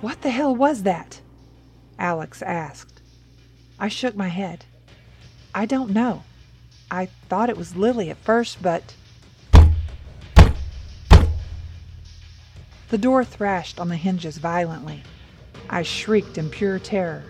What 0.03 0.21
the 0.21 0.31
hell 0.31 0.53
was 0.53 0.83
that? 0.83 1.21
Alex 1.97 2.41
asked. 2.41 3.01
I 3.79 3.87
shook 3.87 4.17
my 4.17 4.27
head. 4.27 4.65
I 5.55 5.65
don't 5.65 5.91
know. 5.91 6.23
I 6.91 7.05
thought 7.29 7.49
it 7.49 7.55
was 7.55 7.77
Lily 7.77 8.09
at 8.09 8.17
first, 8.17 8.61
but. 8.61 8.95
The 12.89 12.97
door 12.97 13.23
thrashed 13.23 13.79
on 13.79 13.87
the 13.87 13.95
hinges 13.95 14.39
violently. 14.39 15.03
I 15.69 15.83
shrieked 15.83 16.37
in 16.37 16.49
pure 16.49 16.79
terror. 16.79 17.23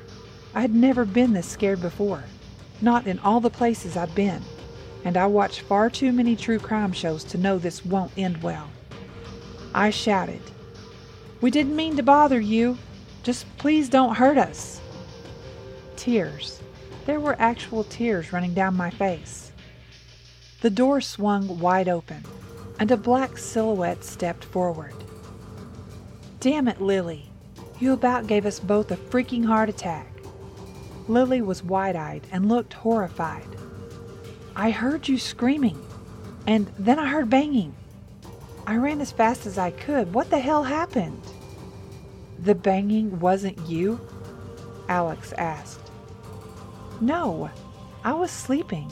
I 0.56 0.62
had 0.62 0.74
never 0.74 1.06
been 1.06 1.34
this 1.34 1.48
scared 1.48 1.80
before, 1.80 2.24
not 2.82 3.06
in 3.06 3.20
all 3.20 3.40
the 3.40 3.52
places 3.52 3.96
I'd 3.96 4.16
been, 4.16 4.42
and 5.06 5.16
I 5.16 5.28
watched 5.28 5.62
far 5.62 5.92
too 5.92 6.12
many 6.12 6.36
true 6.36 6.58
crime 6.58 6.92
shows 6.92 7.24
to 7.26 7.38
know 7.38 7.60
this 7.60 7.86
won't 7.86 8.18
end 8.18 8.42
well. 8.42 8.72
I 9.76 9.92
shouted, 9.92 10.42
we 11.44 11.52
didn't 11.52 11.76
mean 11.76 11.98
to 11.98 12.04
bother 12.04 12.40
you. 12.40 12.78
Just 13.22 13.46
please 13.58 13.90
don't 13.90 14.16
hurt 14.16 14.38
us. 14.38 14.80
Tears. 15.98 16.62
There 17.06 17.20
were 17.20 17.36
actual 17.38 17.84
tears 17.84 18.32
running 18.32 18.54
down 18.54 18.78
my 18.78 18.90
face. 18.90 19.52
The 20.62 20.70
door 20.70 21.02
swung 21.02 21.60
wide 21.60 21.90
open, 21.90 22.24
and 22.80 22.90
a 22.90 22.96
black 22.96 23.38
silhouette 23.38 24.06
stepped 24.06 24.46
forward. 24.46 24.94
Damn 26.40 26.70
it, 26.70 26.80
Lily. 26.80 27.30
You 27.78 27.92
about 27.92 28.26
gave 28.26 28.46
us 28.46 28.62
both 28.62 28.90
a 28.92 28.96
freaking 28.96 29.44
heart 29.44 29.68
attack. 29.68 30.08
Lily 31.10 31.42
was 31.42 31.62
wide 31.62 31.98
eyed 31.98 32.26
and 32.32 32.48
looked 32.48 32.72
horrified. 32.72 33.50
I 34.56 34.72
heard 34.72 35.10
you 35.10 35.18
screaming, 35.18 35.86
and 36.48 36.72
then 36.80 37.00
I 37.00 37.08
heard 37.10 37.30
banging. 37.30 37.76
I 38.66 38.78
ran 38.78 39.02
as 39.02 39.12
fast 39.12 39.46
as 39.46 39.58
I 39.58 39.72
could. 39.72 40.14
What 40.14 40.30
the 40.30 40.40
hell 40.40 40.64
happened? 40.64 41.22
The 42.40 42.56
banging 42.56 43.20
wasn't 43.20 43.60
you? 43.68 44.00
Alex 44.88 45.34
asked. 45.34 45.92
No, 47.02 47.50
I 48.04 48.14
was 48.14 48.32
sleeping. 48.32 48.92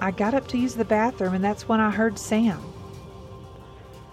I 0.00 0.10
got 0.10 0.34
up 0.34 0.48
to 0.48 0.58
use 0.58 0.74
the 0.74 0.84
bathroom, 0.84 1.34
and 1.34 1.44
that's 1.44 1.68
when 1.68 1.80
I 1.80 1.90
heard 1.90 2.18
Sam. 2.18 2.60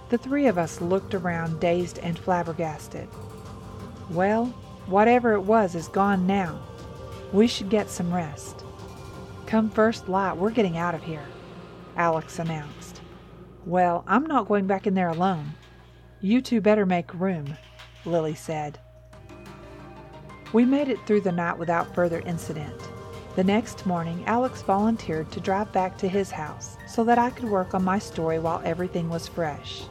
The 0.09 0.17
three 0.19 0.45
of 0.45 0.57
us 0.57 0.81
looked 0.81 1.15
around, 1.15 1.59
dazed 1.59 1.97
and 1.99 2.17
flabbergasted. 2.17 3.07
Well, 4.11 4.45
whatever 4.86 5.33
it 5.33 5.41
was 5.41 5.73
is 5.73 5.88
gone 5.88 6.27
now. 6.27 6.59
We 7.33 7.47
should 7.47 7.69
get 7.69 7.89
some 7.89 8.13
rest. 8.13 8.63
Come 9.47 9.71
first 9.71 10.07
light, 10.07 10.38
we're 10.38 10.51
getting 10.51 10.77
out 10.77 10.93
of 10.93 11.03
here, 11.03 11.25
Alex 11.97 12.38
announced. 12.38 12.84
Well, 13.66 14.03
I'm 14.05 14.28
not 14.28 14.47
going 14.47 14.68
back 14.68 14.86
in 14.86 14.93
there 14.93 15.09
alone. 15.09 15.53
You 16.22 16.39
two 16.39 16.61
better 16.61 16.86
make 16.86 17.11
room, 17.16 17.57
Lily 18.05 18.36
said. 18.36 18.78
We 20.53 20.66
made 20.66 20.88
it 20.88 20.99
through 21.07 21.22
the 21.22 21.32
night 21.32 21.57
without 21.57 21.95
further 21.95 22.20
incident. 22.22 22.80
The 23.36 23.43
next 23.43 23.88
morning, 23.88 24.24
Alex 24.28 24.61
volunteered 24.61 25.32
to 25.32 25.39
drive 25.39 25.74
back 25.74 25.97
to 25.97 26.07
his 26.07 26.30
house 26.30 26.78
so 26.88 27.03
that 27.05 27.18
I 27.18 27.32
could 27.32 27.49
work 27.49 27.74
on 27.74 27.84
my 27.84 27.97
story 27.97 28.38
while 28.38 28.61
everything 28.63 29.09
was 29.09 29.28
fresh. 29.28 29.82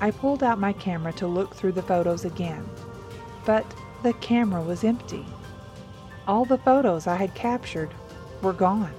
I 0.00 0.10
pulled 0.10 0.42
out 0.42 0.58
my 0.58 0.72
camera 0.72 1.12
to 1.14 1.26
look 1.26 1.54
through 1.54 1.72
the 1.72 1.82
photos 1.82 2.24
again, 2.24 2.66
but 3.44 3.66
the 4.02 4.14
camera 4.14 4.62
was 4.62 4.84
empty. 4.84 5.26
All 6.26 6.46
the 6.46 6.58
photos 6.58 7.06
I 7.06 7.16
had 7.16 7.34
captured 7.34 7.90
were 8.40 8.54
gone. 8.54 8.94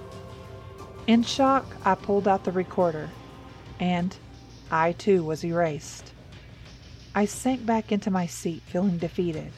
In 1.08 1.24
shock, 1.24 1.66
I 1.84 1.96
pulled 1.96 2.28
out 2.28 2.44
the 2.44 2.52
recorder 2.52 3.10
and 3.80 4.16
I 4.70 4.92
too 4.92 5.22
was 5.24 5.44
erased. 5.44 6.12
I 7.14 7.24
sank 7.24 7.64
back 7.64 7.90
into 7.90 8.10
my 8.10 8.26
seat, 8.26 8.62
feeling 8.66 8.98
defeated. 8.98 9.52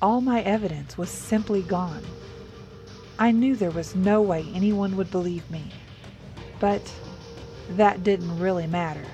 All 0.00 0.20
my 0.20 0.42
evidence 0.42 0.96
was 0.96 1.10
simply 1.10 1.62
gone. 1.62 2.02
I 3.18 3.30
knew 3.30 3.56
there 3.56 3.70
was 3.70 3.96
no 3.96 4.20
way 4.22 4.46
anyone 4.54 4.96
would 4.96 5.10
believe 5.10 5.50
me. 5.50 5.72
But 6.60 6.92
that 7.70 8.04
didn't 8.04 8.38
really 8.38 8.66
matter. 8.66 9.04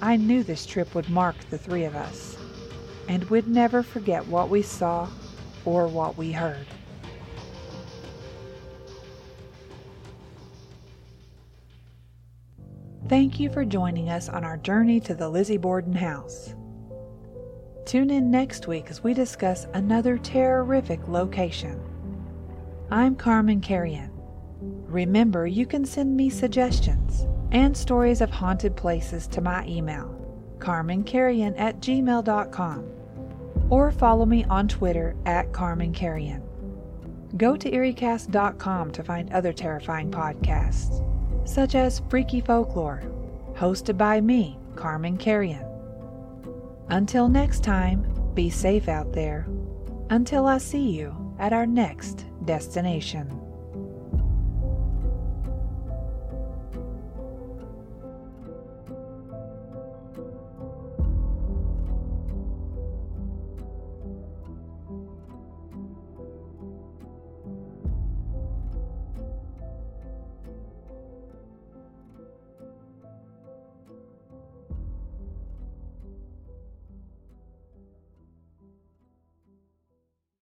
I 0.00 0.16
knew 0.16 0.42
this 0.42 0.66
trip 0.66 0.94
would 0.94 1.08
mark 1.08 1.36
the 1.50 1.58
three 1.58 1.84
of 1.84 1.96
us, 1.96 2.36
and 3.08 3.24
we'd 3.24 3.48
never 3.48 3.82
forget 3.82 4.26
what 4.26 4.50
we 4.50 4.62
saw 4.62 5.08
or 5.64 5.88
what 5.88 6.16
we 6.16 6.32
heard. 6.32 6.66
Thank 13.08 13.38
you 13.38 13.50
for 13.50 13.64
joining 13.64 14.10
us 14.10 14.28
on 14.28 14.42
our 14.42 14.56
journey 14.56 14.98
to 15.00 15.14
the 15.14 15.28
Lizzie 15.28 15.58
Borden 15.58 15.92
house. 15.92 16.56
Tune 17.84 18.10
in 18.10 18.32
next 18.32 18.66
week 18.66 18.90
as 18.90 19.04
we 19.04 19.14
discuss 19.14 19.68
another 19.74 20.18
terrific 20.18 21.06
location. 21.06 21.80
I'm 22.90 23.14
Carman 23.14 23.60
Carrion. 23.60 24.10
Remember, 24.60 25.46
you 25.46 25.66
can 25.66 25.84
send 25.84 26.16
me 26.16 26.28
suggestions 26.28 27.28
and 27.52 27.76
stories 27.76 28.20
of 28.20 28.30
haunted 28.30 28.74
places 28.74 29.28
to 29.28 29.40
my 29.40 29.64
email, 29.66 30.12
carmancarrion 30.58 31.54
at 31.56 31.80
gmail.com, 31.80 32.90
or 33.70 33.92
follow 33.92 34.26
me 34.26 34.42
on 34.46 34.66
Twitter 34.66 35.14
at 35.26 35.52
carmancarrion. 35.52 36.42
Go 37.36 37.56
to 37.56 37.70
eeriecast.com 37.70 38.90
to 38.90 39.04
find 39.04 39.32
other 39.32 39.52
terrifying 39.52 40.10
podcasts, 40.10 41.04
such 41.46 41.74
as 41.74 42.02
Freaky 42.10 42.40
Folklore, 42.40 43.02
hosted 43.54 43.96
by 43.96 44.20
me, 44.20 44.58
Carman 44.74 45.16
Carrion. 45.16 45.64
Until 46.88 47.28
next 47.28 47.64
time, 47.64 48.06
be 48.34 48.50
safe 48.50 48.88
out 48.88 49.12
there. 49.12 49.46
Until 50.10 50.46
I 50.46 50.58
see 50.58 50.90
you 50.90 51.34
at 51.38 51.52
our 51.52 51.66
next 51.66 52.26
destination. 52.44 53.45